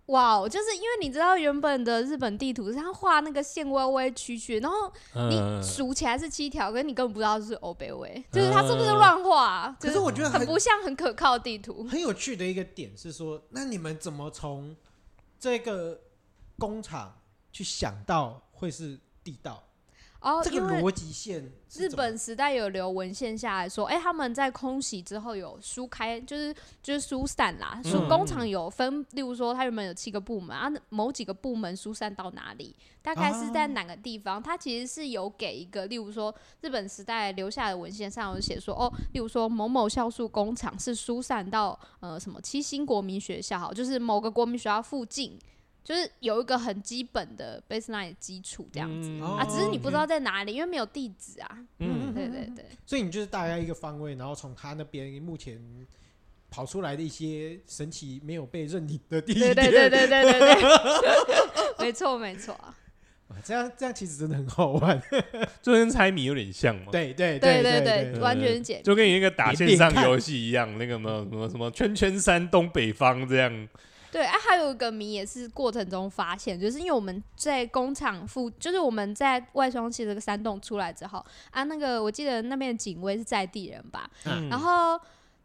[0.10, 9.76] 哇哦，就是因为你知道原本的日本地图是它画那个线歪歪曲曲，然后你数起来是七条，可是你根本不知道是欧北纬，就是它是不是乱画？
[9.80, 11.86] 可是我觉得很不像很可靠的地图。
[11.86, 14.76] 很有趣的一个点是说，那你们怎么从
[15.39, 16.00] 这个
[16.60, 17.12] 工厂
[17.56, 19.64] 去想到会是地道？
[20.20, 26.53] 哦，这个逻辑线，日本时代有留文献下来说，哎、欸，他们在空袭之后有疏开，就是
[26.84, 27.80] 就是疏散啦。
[27.82, 34.41] 疏、嗯、工厂有分，例如说，它原本有七个部门啊，某几个部门疏散到哪里，大概是在哪个地方？
[34.43, 45.39] 它、啊、其实是有给一个，例如说，日本时代留下的文献上有写说，哦，例如说某某酵素工厂是疏散到呃什么七星国民学校，就是某个国民学校附近。
[45.86, 51.60] 就是有一个很基本的 baseline 基础这样子、嗯、啊，只是你不知道在哪里，因为没有地址啊。
[51.78, 52.66] 嗯，对对对。
[52.88, 55.62] 所以你就是大概一个方位，然后从他那边目前
[56.50, 59.54] 跑出来的一些神奇没有被认领的地点。
[59.54, 60.66] 对对对对对对对。
[61.86, 62.60] 没错没错。
[63.44, 65.00] 这样这样其实真的很好玩，
[65.62, 66.92] 就跟猜谜有点像嘛。
[66.92, 68.82] 对对对对对，完全解。
[68.84, 73.68] 就跟你那个打线上游戏一样，那个什么什么什么圈圈山东北方这样。
[74.16, 84.97] 对啊，还有一个谜也是过程中发现，就是因为我们在工厂附，就是我们在外双溪这个山洞出来之后啊，那个我记得那边的警卫是在地人吧，嗯、然后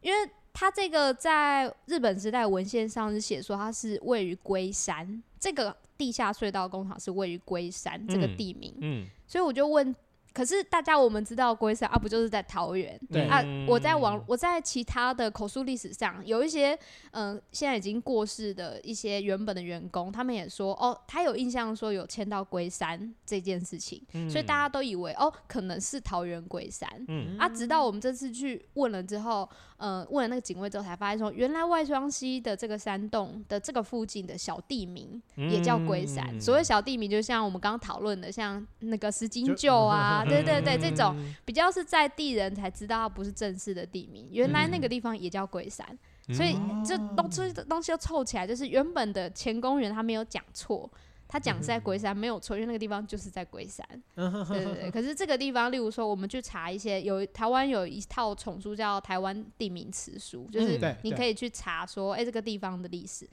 [0.02, 9.92] 因为他这个在日本时代文献上是写说它是位于龟山，这个地下隧道工厂是位于龟山这个地名，嗯，嗯所以我就问。
[10.32, 12.98] 可是大家我们知道龟山啊，不就是在桃园？
[13.10, 16.72] 对啊，我在网我在其他的口述历史上有一些
[17.10, 26.88] 嗯、呃，现在已经过世的一些原本的员工，他们也说哦，他有印象说有迁到龟山这件事情，嗯、所以大家都以为哦，可能是桃园龟山。
[27.08, 36.24] 嗯啊，直到我们这次去问了之后，嗯、呃，问了那个警卫之后，才发现说，原来外双溪的这个山洞的这个附近的小地名也叫龟山。
[36.32, 40.18] 嗯、所谓小地名，就像我们刚刚讨论的，像那个石金旧啊。
[40.30, 41.14] 对对对，这种
[41.44, 44.28] 比较是在地人才知道，它不是正式的地名。
[44.30, 45.86] 原来那个地方也叫龟山，
[46.32, 50.90] 所以这东这东西都凑起来，就是原本的前公园他没有讲错，
[51.28, 53.86] 他讲是在龟山没有错，因为那个地方就是在龟山。
[54.14, 54.90] 对对对。
[54.90, 63.28] 可是这个地方，例如说，我们去查一些，有台湾有一套丛书叫《台湾地名词书》，就是你可以去查说，哎、欸，这个地方的历史。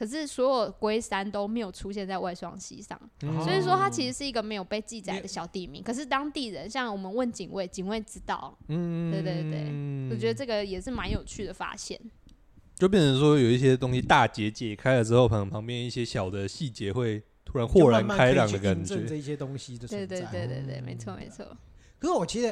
[0.00, 5.82] 可是所有龟山都没有出现在外双溪上，嗯，所以说它其实是一个没有被记载的小地名。
[5.82, 8.56] 可是当地人，像我们问警卫，警卫知道。
[8.68, 12.00] 嗯，对对对，我觉得这个也是蛮有趣的发现。
[12.76, 19.04] 就变成说有一些东西大结解开了之后，可能旁边一些小的细节会突然豁然开朗的感觉。
[19.04, 21.44] 这些东西的存在，对对对对对，没错没错。
[21.98, 22.46] 可是我其实，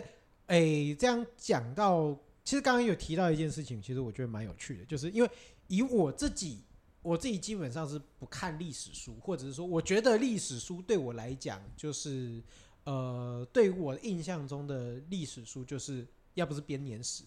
[0.49, 5.30] 哎、欸，这样讲到，其实刚刚有提到一件事情，其实我觉得蛮有趣的，就是因为
[5.68, 6.61] 以我自己。
[7.09, 12.43] 我自己基本上是不看历史书，或者是说，我觉得历史书对我来讲，就是
[12.85, 17.25] 呃，对我印象中的历史书，就是要不是编年史，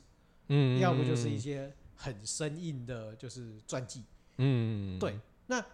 [0.50, 4.04] 嗯，要不就是一些很生硬的，就是传记，
[4.38, 5.18] 嗯，对。
[5.48, 5.66] 那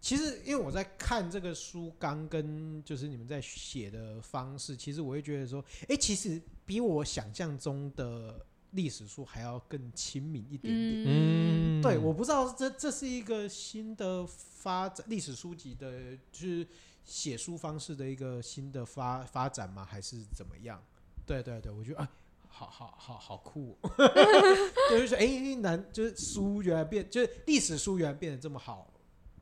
[0.00, 8.46] 其实因为我在看这个书纲跟就是你们在写的方式，其实我会觉得说，哎，其实比我想象中的。
[8.72, 16.66] 历史书还要更亲民一点点，嗯，对，我不知道这这是一个新的发展，历史书籍的，就是
[17.04, 19.84] 写书方式的一个新的发发展吗？
[19.84, 20.82] 还是怎么样？
[21.26, 22.10] 对对对，我觉得啊，
[22.48, 23.76] 好好好好酷，
[24.90, 28.92] 就是说，哎，难，就是书原来变，就是历史书原来变得这么好，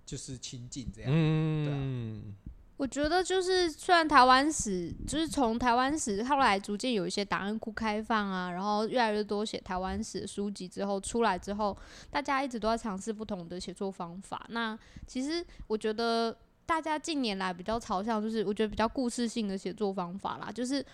[0.05, 2.46] 就是亲近这样，嗯，对啊。
[2.77, 11.77] 我觉得就是，虽然台湾史就是从台湾史后来逐渐有一些档案库开放啊，然后越来越多写台湾史的书籍之后出来之后，
[12.11, 14.45] 大家一直都在尝试不同的写作方法。
[14.51, 20.85] 那其实我觉得大家近年来比较朝向就是，我觉得比较故事性的写作方法啦，就是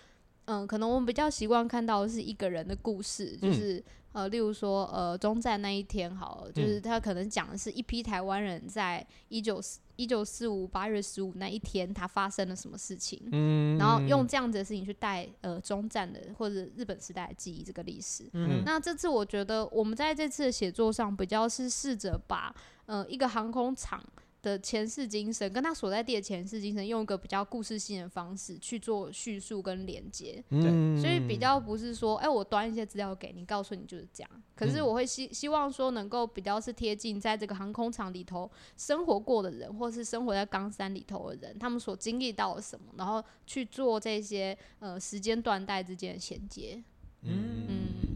[0.44, 3.78] 嗯，可能我们比较习惯看到的是一个人的故事，就是。
[3.78, 22.52] 嗯呃，例如说，呃，中战那一天，好了，就是他可能讲的是一批台湾人在一九四一九四五八月十五那一天，他发生了什么事情，嗯，然后用这样子的事情去带呃中战的或者日本时代的记忆这个历史，嗯，那这次我觉得我们在这次的写作上比较是试着把
[22.86, 24.02] 呃一个航空厂。
[24.42, 34.30] 的前世今生，跟他所在地的前世今生，用一个比较故事性的方式去做叙述跟连接，对，所以比较不是说，哎、欸，我端一些资料给你，告诉你就是这样。
[34.56, 46.82] 可是我会希希望说，能够比较是贴近在这个航空厂里头生活过的人，或是生活在冈山里头的人，他们所经历到了什么，然后去做这些呃时间断代之间的衔接，
[47.22, 47.66] 嗯。
[47.68, 48.11] 嗯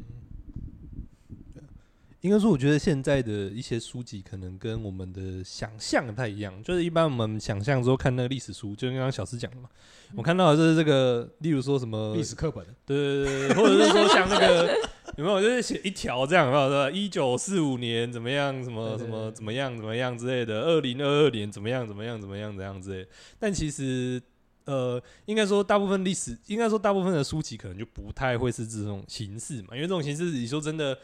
[2.23, 6.61] 应该说，我觉得现在的一些书籍可能跟我们的想象不太一样。
[6.63, 9.69] 就是一般我们想象之后看那个历史书，就刚刚小施讲的嘛，
[10.17, 14.77] 我看到的就是这个，例如说什么历史课本，对对对，或者是说像那个
[15.17, 16.69] 有没有，就是写一条这样，有没有？
[16.69, 16.91] 对吧？
[16.91, 23.11] 一九四五年怎么样，什么什么怎么样怎么样之类的，二零二二年怎么样怎么样怎么样怎样之类的。
[23.39, 24.21] 但其实，
[24.65, 30.99] 呃，应该说大部分历史，应该说大部分的书籍可能就不太会是这种形式嘛，因为这种形式，你说真的。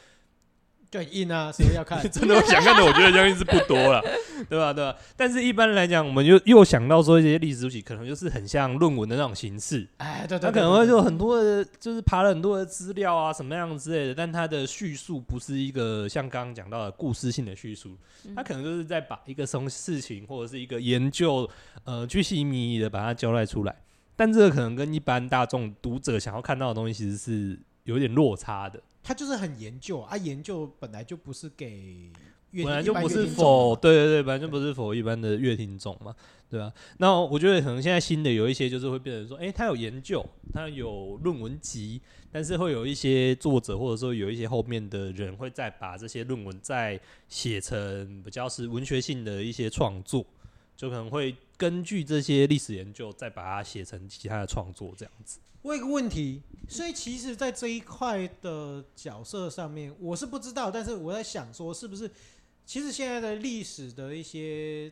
[0.93, 2.03] 就很硬啊，谁要看？
[2.12, 4.03] 真的，我想看的，我觉得相信是不多了，
[4.47, 4.74] 对吧？
[4.74, 4.95] 对吧？
[5.16, 9.88] 但是一般来讲，我们就又想到说一些历史书籍，可能就是很像论文的那种形式。
[9.97, 14.14] 哎，对对，他可能会有很多的，就是爬了很多的资料啊，什么样之类的。
[14.14, 17.97] 但它的叙述不是一个像刚刚讲到的故事性的叙述，
[18.36, 21.49] 它可能就是在把一个什么事情或者是一个研究，
[21.84, 23.74] 呃，巨细靡遗的把它交代出来。
[24.14, 28.83] 但这个可能跟一般大众读者想要看到的东西，其实是有点落差的。
[29.03, 32.11] 他就是很研究啊，研究本来就不是给，
[32.53, 36.14] 本来就不是否，对对对，本来就不是否一般的乐听众嘛，
[36.49, 36.72] 对吧？
[36.99, 50.24] 那我觉得可能现在新的有一些就是会变成说，哎、欸，他有研究，他有论文集，但是会有一些作者或者说有一些后面的人会再把这些论文再写成比较是文学性的一些创作，
[50.76, 55.39] 就可能会根据这些历史研究再把它写成其他的创作这样子。
[55.63, 62.11] 问一个问题，所以其实，在这一块的角色上面，我是不知道，但是我在想说，是不是
[62.67, 64.91] 其实现在的历史的一些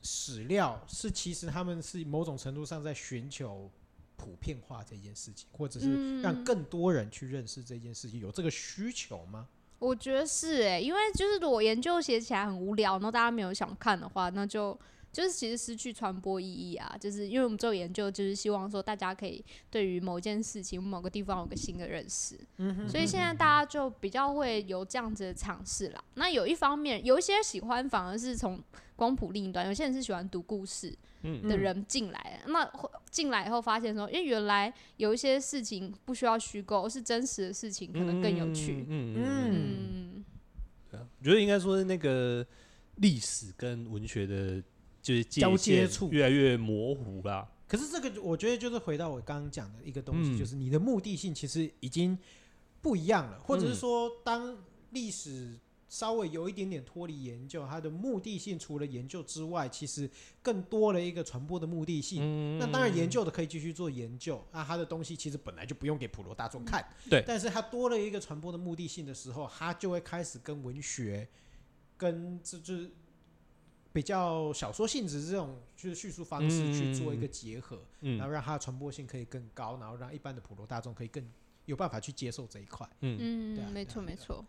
[0.00, 3.70] 史料，是其实他们是某种程度上在寻求
[4.16, 9.46] 普遍化这件事情，或者是让更多人去认识这件事情，有这个需求吗？
[9.78, 14.78] 我觉得是诶，因为就是如果研究写起来很无聊，然后大家没有想看的话，那就。
[15.12, 22.38] 就是其实失去传播意义啊，就是因为我们做研究，就是希望说大家可以对于某件事情、某个地方有个新的认识。
[22.58, 22.86] 嗯哼。
[22.88, 26.04] 所以现在大家就比较会有这样子的尝试啦。
[26.16, 28.62] 那有一方面，有一些喜欢反而是从
[28.94, 32.40] 光谱另一端，有些人是喜欢读故事的人进来。
[32.44, 32.52] 嗯嗯。
[32.52, 32.70] 那
[33.10, 38.84] 进来以后发现说，因为原来有一些事情不需要虚构，是真实的事情，可能更有趣。
[38.86, 39.24] 嗯嗯。
[39.24, 40.24] 嗯。
[40.90, 42.46] 对啊，我觉得应该说是那个
[42.96, 44.62] 历史跟文学的。
[45.06, 47.48] 就是交接处越来越模糊啦。
[47.68, 52.18] 可是这个我觉得就是回到我刚刚讲的一个东西，嗯就是你的目的性其实已经
[52.80, 54.56] 不一样了，或者是说当
[54.90, 55.58] 历史。
[55.88, 60.10] 稍微有一点点脱离研究，它的目的性除了研究之外，其实
[60.42, 62.20] 更多了一个传播的目的性。
[62.20, 66.82] 嗯、那当然，研究的可以继续做研究，那它的东西其实本来就不用给普罗大众看。
[67.04, 67.24] 嗯、对。
[67.24, 71.26] 但是它多了一个传播的目的性的时候，它就会开始跟文学、
[71.96, 72.90] 跟这就是
[73.96, 81.26] 比较小说性质这种就是叙述方式去做一个结合，嗯、然后让它的传播性可以更高，然后让一般的普罗大众可以更
[81.64, 82.86] 有办法去接受这一块。
[83.00, 84.44] 嗯嗯，没错没错。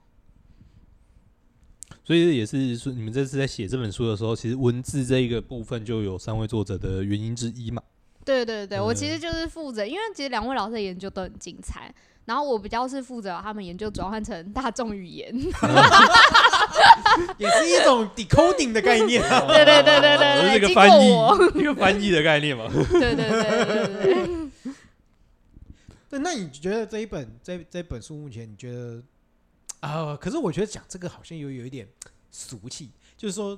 [2.03, 7.81] 所以也是说，你们这次在写这本书的时候，其实文字这一个部分就有三位作者的原因之一嘛？
[8.25, 11.95] 对对对，我其实就是负责，因为其实两位老师的研究都很精彩，
[12.28, 15.34] 然后我比较是负责他们研究转换成大众语言，
[17.38, 19.21] 也是一种 decoding 的概念。
[19.47, 21.07] 对对对对对，是一个翻译，
[21.57, 22.67] 一个翻译的概念嘛？
[22.67, 24.73] 对对对对对对。
[26.09, 29.01] 对，那你觉得这一本这这本书目前你觉得？
[29.80, 31.88] 啊、呃，可是我觉得讲这个好像有有一点
[32.30, 33.57] 俗气，就是说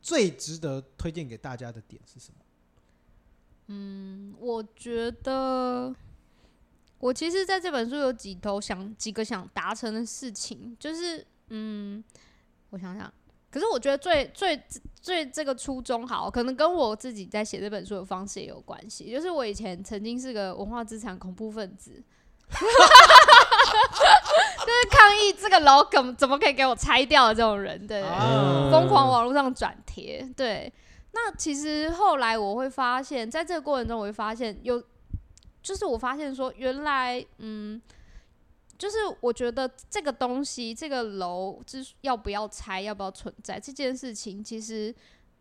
[0.00, 2.36] 最值得推荐给大家的点是什么？
[3.66, 5.94] 嗯，我觉得
[6.98, 12.02] 我其实在这本书有几头想几个想达成的事情，就是嗯，
[12.70, 13.12] 我想想，
[13.50, 14.60] 可是我觉得最最
[15.00, 22.02] 最这个初衷好，可能跟我自己在写这本书的方式也有关系，就是我以前曾经是个文化资产恐怖分子。
[24.68, 30.72] 就是抗议这个楼怎怎么可以给我拆掉的这种人，对，疯、啊、狂网络上转贴，对。
[31.12, 34.82] 那其实后来我会发现，在这个过程中，我会发现有，
[35.68, 37.78] 就是我发现说，原来，嗯，
[38.78, 44.94] 就是我觉得这个东西，这个楼，之要不要拆，要不要存在这件事情，其实，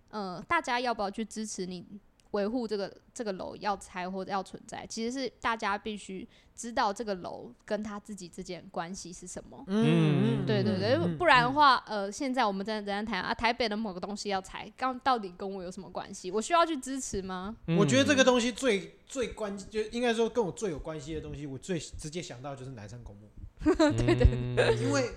[0.09, 1.85] 呃，大家要不要去支持你？
[2.31, 9.63] 维护这个这个楼要拆或者要存在，其实是大家必须知道这个楼跟他自己之间关系是什么。
[9.67, 16.29] 嗯，对对对，不然的话，呃，现在我们在在谈啊，台北的某个东西要拆，刚到底跟我有什么关系？
[16.31, 17.55] 我需要去支持吗？
[17.77, 23.29] 我觉得这个东西最最关，就应该说跟我最有关系的东西，我最直接想到就是南山公墓。
[23.63, 25.11] 对对，因为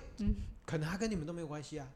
[0.65, 1.87] 可能他跟你们都没有关系啊。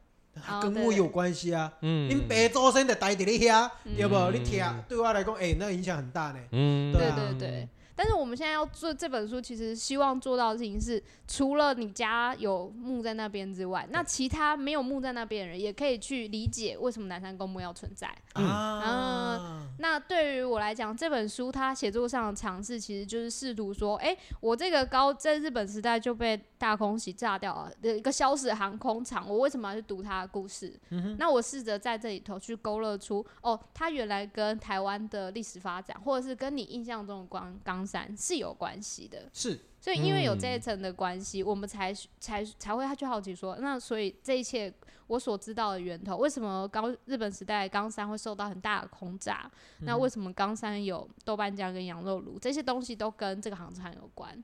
[0.44, 4.30] 他跟我有关系啊，恁白祖先就待在你遐，对不？
[4.30, 6.38] 你听，对我来讲，哎，那影响很大呢。
[6.52, 7.68] 嗯，对对对。
[7.96, 18.14] 但是我们现在要做这本书，其实希望做到的事情是，除了你家有墓在那边之外，那其他没有墓在那边的人，也可以去理解为什么南山公墓要存在。
[18.34, 30.78] 啊，嗯，那对于我来讲，这本书它写作上的尝试，其实就是试图说，哎，我这个高在日本时代就被大空袭炸掉了的一个消失的航空厂，我为什么要去读它的故事？
[30.90, 39.30] 嗯、那我试着在这里头去勾勒出，哦，它原来跟台湾的历史发展，或者是跟你印象中的光冈山是有关系的。
[39.32, 44.72] 是，所以因为有这一层的关系，嗯、我们才才才会他去好奇说，那所以这一切
[45.06, 49.50] 我所知道的源头，为什么高日本时代冈山会受到很大的轰炸？
[49.78, 52.38] 嗯、那为什么冈山有豆瓣酱跟羊肉炉？
[52.38, 54.42] 这些东西都跟这个航厂有关。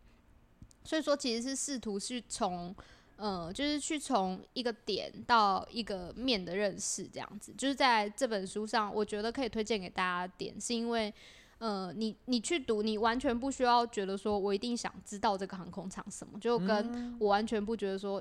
[0.85, 2.75] 所以说，其实是试图去从，
[3.15, 7.55] 呃，就是去从一个点到一个面的认识，这样子。
[7.57, 11.15] 就是在这本书上，我觉得可以推荐给大家的点，是因为，
[11.63, 18.21] 呃，你你去读，你完全不需要觉得说我一定想知道这个航空厂什么，就跟我完全不觉得说，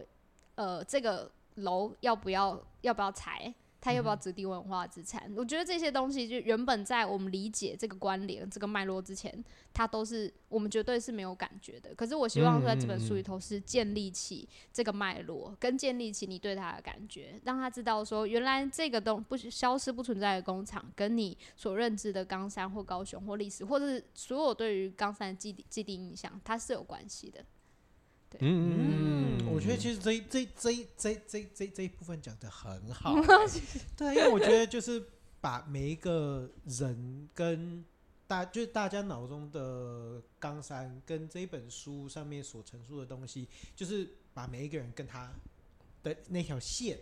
[0.54, 3.52] 呃，这个楼要不要要不要拆。
[3.82, 5.24] 他要不要指定文化资产？
[5.28, 11.94] 嗯、我觉得这些东西就原本在我们理解这个关联、这个脉络之前，它都是我们绝对是没有感觉的。
[11.96, 27.44] 可是我希望说在这本书里头是建立起这个脉络，跟建立起你对他的感觉，让他知道说原来这个东不消失不存在的工厂，跟你所认知的冈山或高雄或历史，或者是所有对于冈山的既定既定印象，它是有关系的。
[28.40, 33.14] 嗯嗯，我觉得其实这这这这这这这一部分讲的很好，
[33.98, 35.04] 对，因为我觉得就是
[35.42, 37.84] 把每一个人跟
[38.28, 45.32] 大就是大家脑中的冈山跟这本书上面所陈述的东西，就是把每一个人跟他
[46.02, 46.98] 的那条线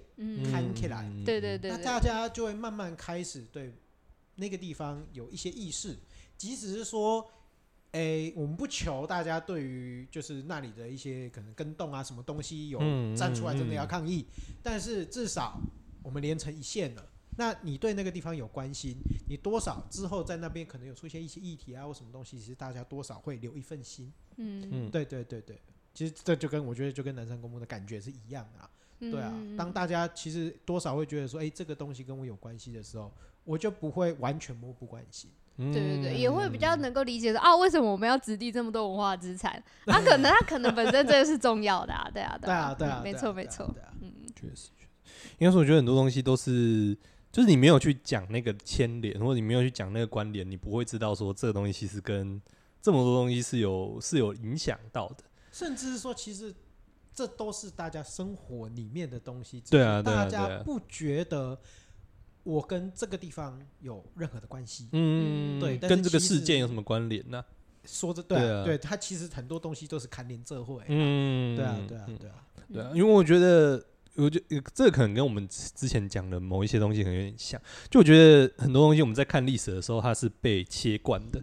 [0.51, 3.73] 看起来，对对对，那大家就会慢慢开始对
[4.35, 5.95] 那个地方有一些意识，
[6.37, 7.29] 即使是说。
[7.91, 12.79] 诶、欸，我们不求大家对于就是那里的一些可能跟动啊什么东西有
[13.15, 15.59] 站出来真的要抗议，嗯嗯嗯、但是至少
[16.03, 17.09] 我们连成一线了。
[17.37, 24.11] 那你对那个地方有关心，你多少之后在那边可能有出现一些议题啊或什么东西，其实大家多少会留一份心。
[24.37, 25.59] 嗯嗯，对对对对，
[25.93, 28.69] 其实这就跟我觉得就跟南山公墓的感觉是一样的啊。
[28.99, 33.11] 对啊，当大家其实多少会觉得说，哎、欸，这个东西跟我有关系的时候。
[33.45, 35.31] 我就不会完全漠不关心。
[35.59, 39.61] 对对对，也会比较能够理解说啊，为什么我们要质地这么多文化资产？
[39.85, 43.69] 啊，可能他可能本身这个是重要的啊，对啊，对啊，对啊，没错没错，
[44.01, 44.87] 嗯，确实确实，
[45.37, 46.97] 因为说我觉得很多东西都是，
[47.29, 52.41] 就是你没有去讲那个牵连，或者你没有去讲那个关联，你不会知道说这个东西其实跟
[52.81, 56.55] 这么多东西是有是有影响到的，甚至是说其实
[57.13, 61.59] 这都是大家生活里面的东西，对啊，大家不觉得。
[62.49, 64.89] 我跟这个地方有任何的关系？
[64.93, 67.45] 嗯，对，跟这个事件有什么关联呢？
[67.85, 70.83] 说着对啊，对，它其实很多东西都是牵连这会。
[70.87, 72.35] 嗯，对啊，对啊，对啊，
[72.73, 73.83] 对啊，因为我觉得，
[74.15, 77.61] 我觉得这个可能跟我们之前讲的某一些东西可能有点像。
[77.89, 81.39] 就我觉得很多东西我们在看历史的时候，它是被切断的。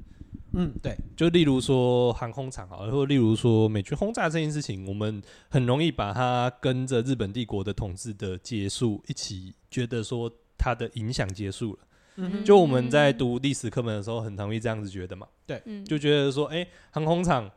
[0.55, 10.29] 嗯，对，就例如说航空厂啊，或者例如说美军轰炸这件事情，我们很容易把它跟着日本帝国的统治的结束一起觉得说。
[10.59, 11.79] 它的影响结束了，
[12.17, 15.27] 嗯、就我们在读历史课本的时候，很容易这样子觉得嘛。
[15.47, 17.51] 对，就觉得说，哎、欸，航空厂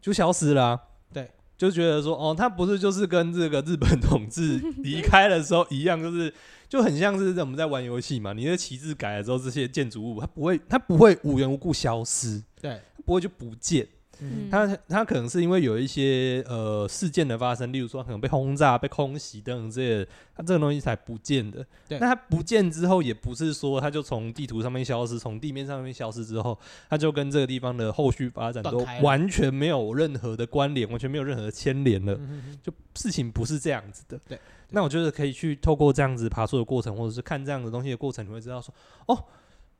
[0.00, 0.80] 就消失了、啊。
[1.12, 6.32] 对，就觉得说，哦，它不是就是跟这个日本统治离开的时候一样，就是
[6.68, 8.32] 就很像是我们在玩游戏嘛。
[8.32, 13.86] 你的旗帜改了之后，这些建筑物它不会，它不会无缘无故消失，对，不会就不见。
[14.22, 21.66] 嗯、他他可能是因为有一些呃事件的发生，例如说可能被轰炸、被空袭等等之类的，他这个东西才不见的。
[21.88, 26.58] 对，那他不见之后，也不是说他就从地图上面消失，从地面上面消失之后，
[26.88, 32.14] 他就跟这个地方的后续发展都完全没有任何的关联，完全没有任何的牵连了。
[32.14, 34.20] 嗯、哼哼就事情不是这样子的。
[34.28, 34.38] 对，
[34.70, 38.74] 那我觉得可以去透过这样子爬树的过程，或者是看这样的东西的过程，你会知道说，
[39.06, 39.24] 哦，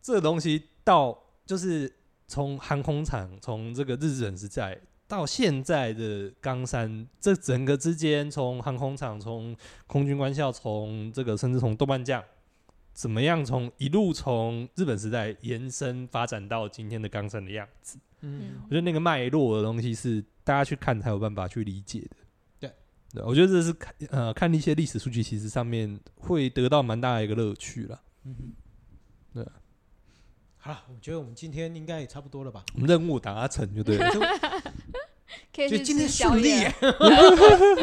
[0.01, 1.17] 这个东西到
[1.47, 1.93] 就是
[2.33, 4.81] 从航空厂，从这个日本时代。
[5.07, 9.55] 到现在的冈山，这整个之间，从航空厂，从
[9.87, 12.25] 空军官校，从这个甚至从豆瓣酱，
[12.95, 17.99] 怎么样从一路从日本时代延伸发展到今天的冈山的样子？
[18.23, 22.17] 嗯，我觉得那个脉络的东西是大家去看才有办法去理解的。
[22.59, 22.73] 对，
[23.13, 28.01] 对，我觉得这是看呃看一些历史数据，其实上面会得到蛮大的一个乐趣了。
[28.25, 28.53] 嗯哼，
[29.35, 29.47] 对。
[30.65, 32.63] 好了，我觉得我们今天应该也差不多了吧？
[32.75, 34.09] 我们任务达成就对了。
[35.53, 36.51] 就今天顺利，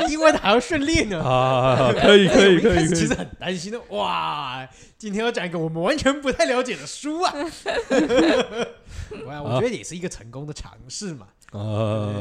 [0.09, 1.21] 意外的还要顺利呢。
[1.21, 2.87] 啊，可以可以可以。
[2.87, 4.65] 其实很担心的，哇，
[4.97, 7.33] 今天要讲一个我们完全不太了解的书啊。
[9.11, 11.27] 我觉得也是一个成功的尝试嘛。
[11.51, 12.15] 啊。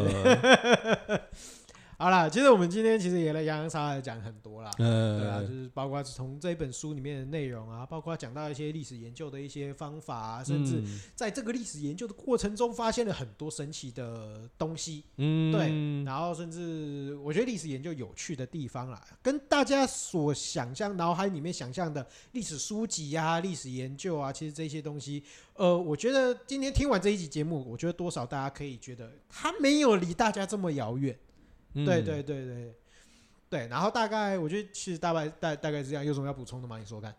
[2.00, 10.80] 好了，其实我们今天其实也来洋洋洒洒的讲很多啦，嗯、对啊，就是包括从这本书里面的内容啊，包括讲到一些历史研究的一些方法啊，甚至
[11.16, 25.20] 在这个历史研究的过程中发现了很多神奇的东西，嗯，对，然后甚至我觉得历史研究有趣的地方啦，跟大家所想象脑海里面想象的历史书籍啊、历史研究啊，其实这些东西，
[25.54, 31.18] 呃，我觉得今天听完这一集节目，我觉得多少大家可以觉得它没有离大家这么遥远。
[31.74, 32.74] 对对对对
[33.50, 36.78] 对，然后大概我觉得其实大概大大概是这样，有什么要补充的吗？
[36.78, 37.14] 你说看。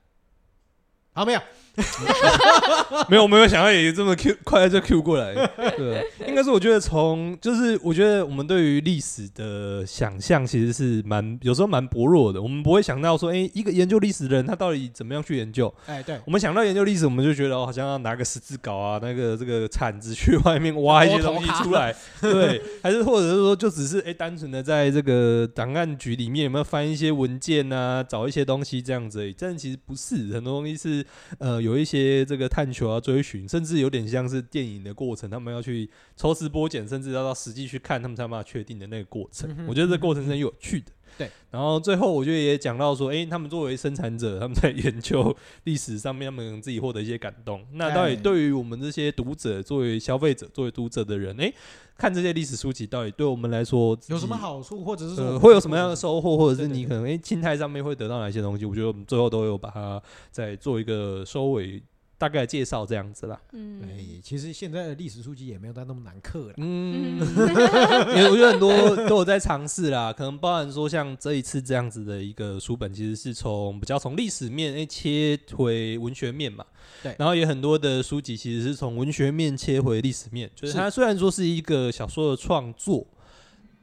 [1.12, 1.39] 好，没有，
[3.10, 5.34] 没有，没有想到也这么 Q 快就 Q 过来。
[5.76, 12.41] 对，应该是我觉得从就是我觉得我们对于历史的想象其实是蛮有时候蛮薄弱的。
[12.41, 15.74] 我们不会想到说，哎，一个研究历史的人他到底怎么样去研究？
[15.88, 29.36] 哎，对，我们想到研究历史，我们就觉得好像要拿个十字镐啊，那个这个铲子去外面挖一些东西出来，对，还是或者是说就只是哎单纯的在这个档案局里面有没有翻一些文件啊，找一些东西这样子而已。
[29.38, 30.98] 但其实不是，很多东西是。
[31.37, 39.49] 呃，有一些这个探求啊、追寻，甚至有点像是电影的过程，他们要去抽丝剥茧，甚至要到实际去看，他们才有办法确定的那个过程。
[39.57, 40.91] 嗯、我觉得这个过程是很有趣的。
[41.20, 47.61] 对，然后最后我觉得也讲到说，哎、欸，他们作为生产者，他们在研究历史上面，他们自己获得一些感动。
[47.76, 51.53] 那到底对于我们这些读者，作为消费者、作为读者的人，哎、欸，
[51.97, 58.63] 看这些历史书籍，到底对我们来说有什么好处，或者是会有什么样的收获，或者是你可能哎，心态上面会得到哪些东西？
[58.63, 60.01] 我觉得我们最后都有把它
[60.32, 61.84] 再做一个收尾。
[62.20, 63.41] 大概介绍这样子啦。
[63.53, 66.53] 嗯，哎，其实现在的历史书籍也没有到那么难刻了。
[66.57, 67.17] 嗯，
[68.13, 76.65] 因为我觉得很多都有在尝试啦，可能包含说像这一次这样子的一个书本，其实是从比较从历史面诶切回文学面嘛。
[77.02, 77.15] 对。
[77.18, 83.07] 然后也很多的书籍其实是从文学面切回历史面，就是它虽然说是一个小说的创作，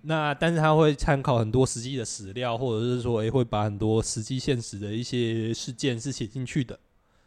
[0.02, 6.78] 那但是它会参考很多实际的史料，或者是说诶会把很多实际现实的一些事件是写进去的。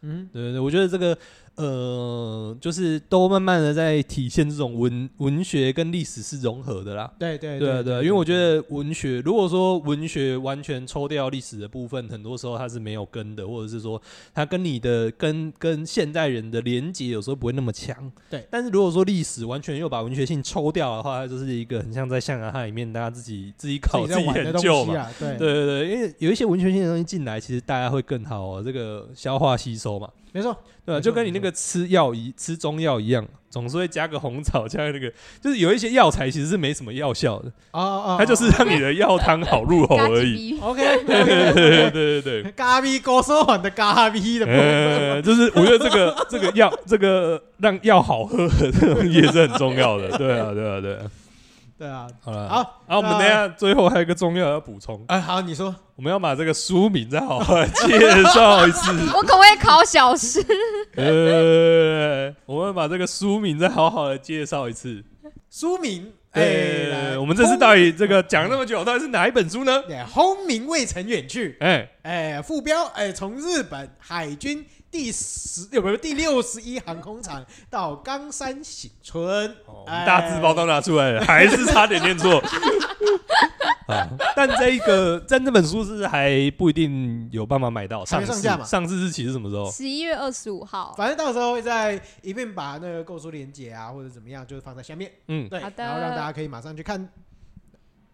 [0.01, 1.17] 嗯，对对对，我觉得这个
[1.59, 7.11] 呃，就是都慢慢的在体现这种文文学跟历史是融合的啦。
[7.19, 14.01] 对对对对，因为我觉得文学，如果说文学完全抽掉历史的部分，很多时候它是没有根的，或者是说
[14.33, 18.09] 它跟你的跟跟现代人的连接有时候不会那么强。
[18.29, 25.05] 对，但是如果说历史完全又把文学性抽掉的话，它就是一个很像在象牙塔里面大家自己自己考自己研究嘛。
[25.19, 30.09] 对对对对，因为有一些文学性的东西进来，其实大家会更好哦，这个消化吸收嘛。
[30.31, 30.55] 没错，
[30.89, 31.01] 对吧？
[31.01, 40.57] 就跟你那个吃药一吃中药一样，总是会加个红枣，加个那个，就是有一些药材其实是没什么药效的哦哦，它就是让你的药汤好入口而已。
[40.61, 50.09] OK， 对对对对对，咖喱高收环的咖喱的 就是我觉得这个这个药这个让药好喝的这种也是很重要的。
[50.17, 51.01] 对啊，对啊，对啊。
[51.79, 55.01] 对啊，好了，好，然后我们等下最后还有一个重要要补充。
[55.07, 58.91] 哎，好，你说，我们要把这个书名再好好介绍一次。
[59.15, 60.45] 我可不可以考小诗？
[60.97, 65.01] 呃，我们把这个书名再好好的介绍一次。
[65.49, 69.81] 书名，哎，我们这次到底这个讲那么久，到底是哪一本书呢？
[70.11, 71.55] 轰鸣未曾远去。
[71.61, 74.65] 哎哎，副标，哎，从日本海军。
[74.91, 79.55] 第十有没有第六十一航空厂到冈山醒村，
[79.85, 82.41] 大字报都拿出来了，还是差点念错。
[84.35, 88.63] 但这一个，但这本书是还不一定有办法买到，上上架嘛？
[88.63, 89.69] 上市日期是什么时候？
[89.71, 90.93] 十一月二十五号。
[90.95, 95.11] 反正到时候会在一并把那个购书链接啊，或者怎么样，就是放在下面。
[95.27, 95.83] 嗯，对，好的。
[95.83, 97.09] 然后让大家可以马上去看。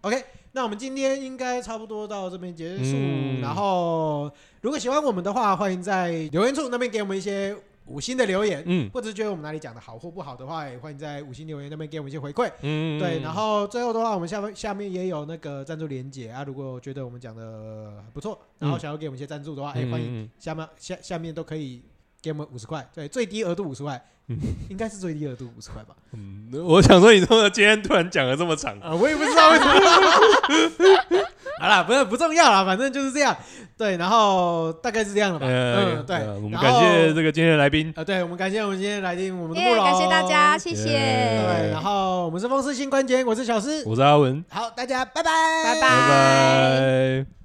[0.02, 0.24] OK。
[0.54, 2.84] 那我们今天应该差不多到这边结束。
[2.86, 4.32] 嗯、然后，
[4.66, 7.56] 如果喜欢我们的话，欢迎在留言处那边给我们一些
[7.86, 8.64] 五星的留言。
[8.66, 12.50] 嗯，或者觉得我们哪里讲的好或不好的话，也欢迎在五星留言那边给我们一些回馈。
[12.62, 13.20] 嗯，对。
[13.20, 16.44] 然后最后的话，我们下面下面也有那个赞助连接啊。
[16.44, 21.84] 如果觉得我们讲的不错，然后想要给我们一些赞助的话，哎、嗯，欢迎下面下下面都可以
[22.20, 22.90] 给我们五十块。
[22.92, 24.04] 对，最低额度五十块。
[24.30, 24.36] 嗯，
[24.72, 25.96] 应该是最低额度五十块吧。
[26.14, 31.26] 嗯，我想说，你说今天突然讲了这么长啊，我也不知道为什么。
[31.62, 33.36] 好了，不是不重要了，反正就是这样。
[33.78, 35.46] 对，然后大概是这样了吧。
[35.50, 36.18] 嗯，对。
[36.42, 37.94] 我们感谢这个今天的来宾。
[37.96, 39.84] 呃，对，我们感谢我们今天的来宾，我们的慕容。
[39.86, 40.86] 感谢大家，谢谢。
[40.88, 44.44] 对，然后我们是风湿性关节，我是小诗，我是阿文。
[44.50, 45.32] 好，大家拜拜，
[45.64, 47.45] 拜拜。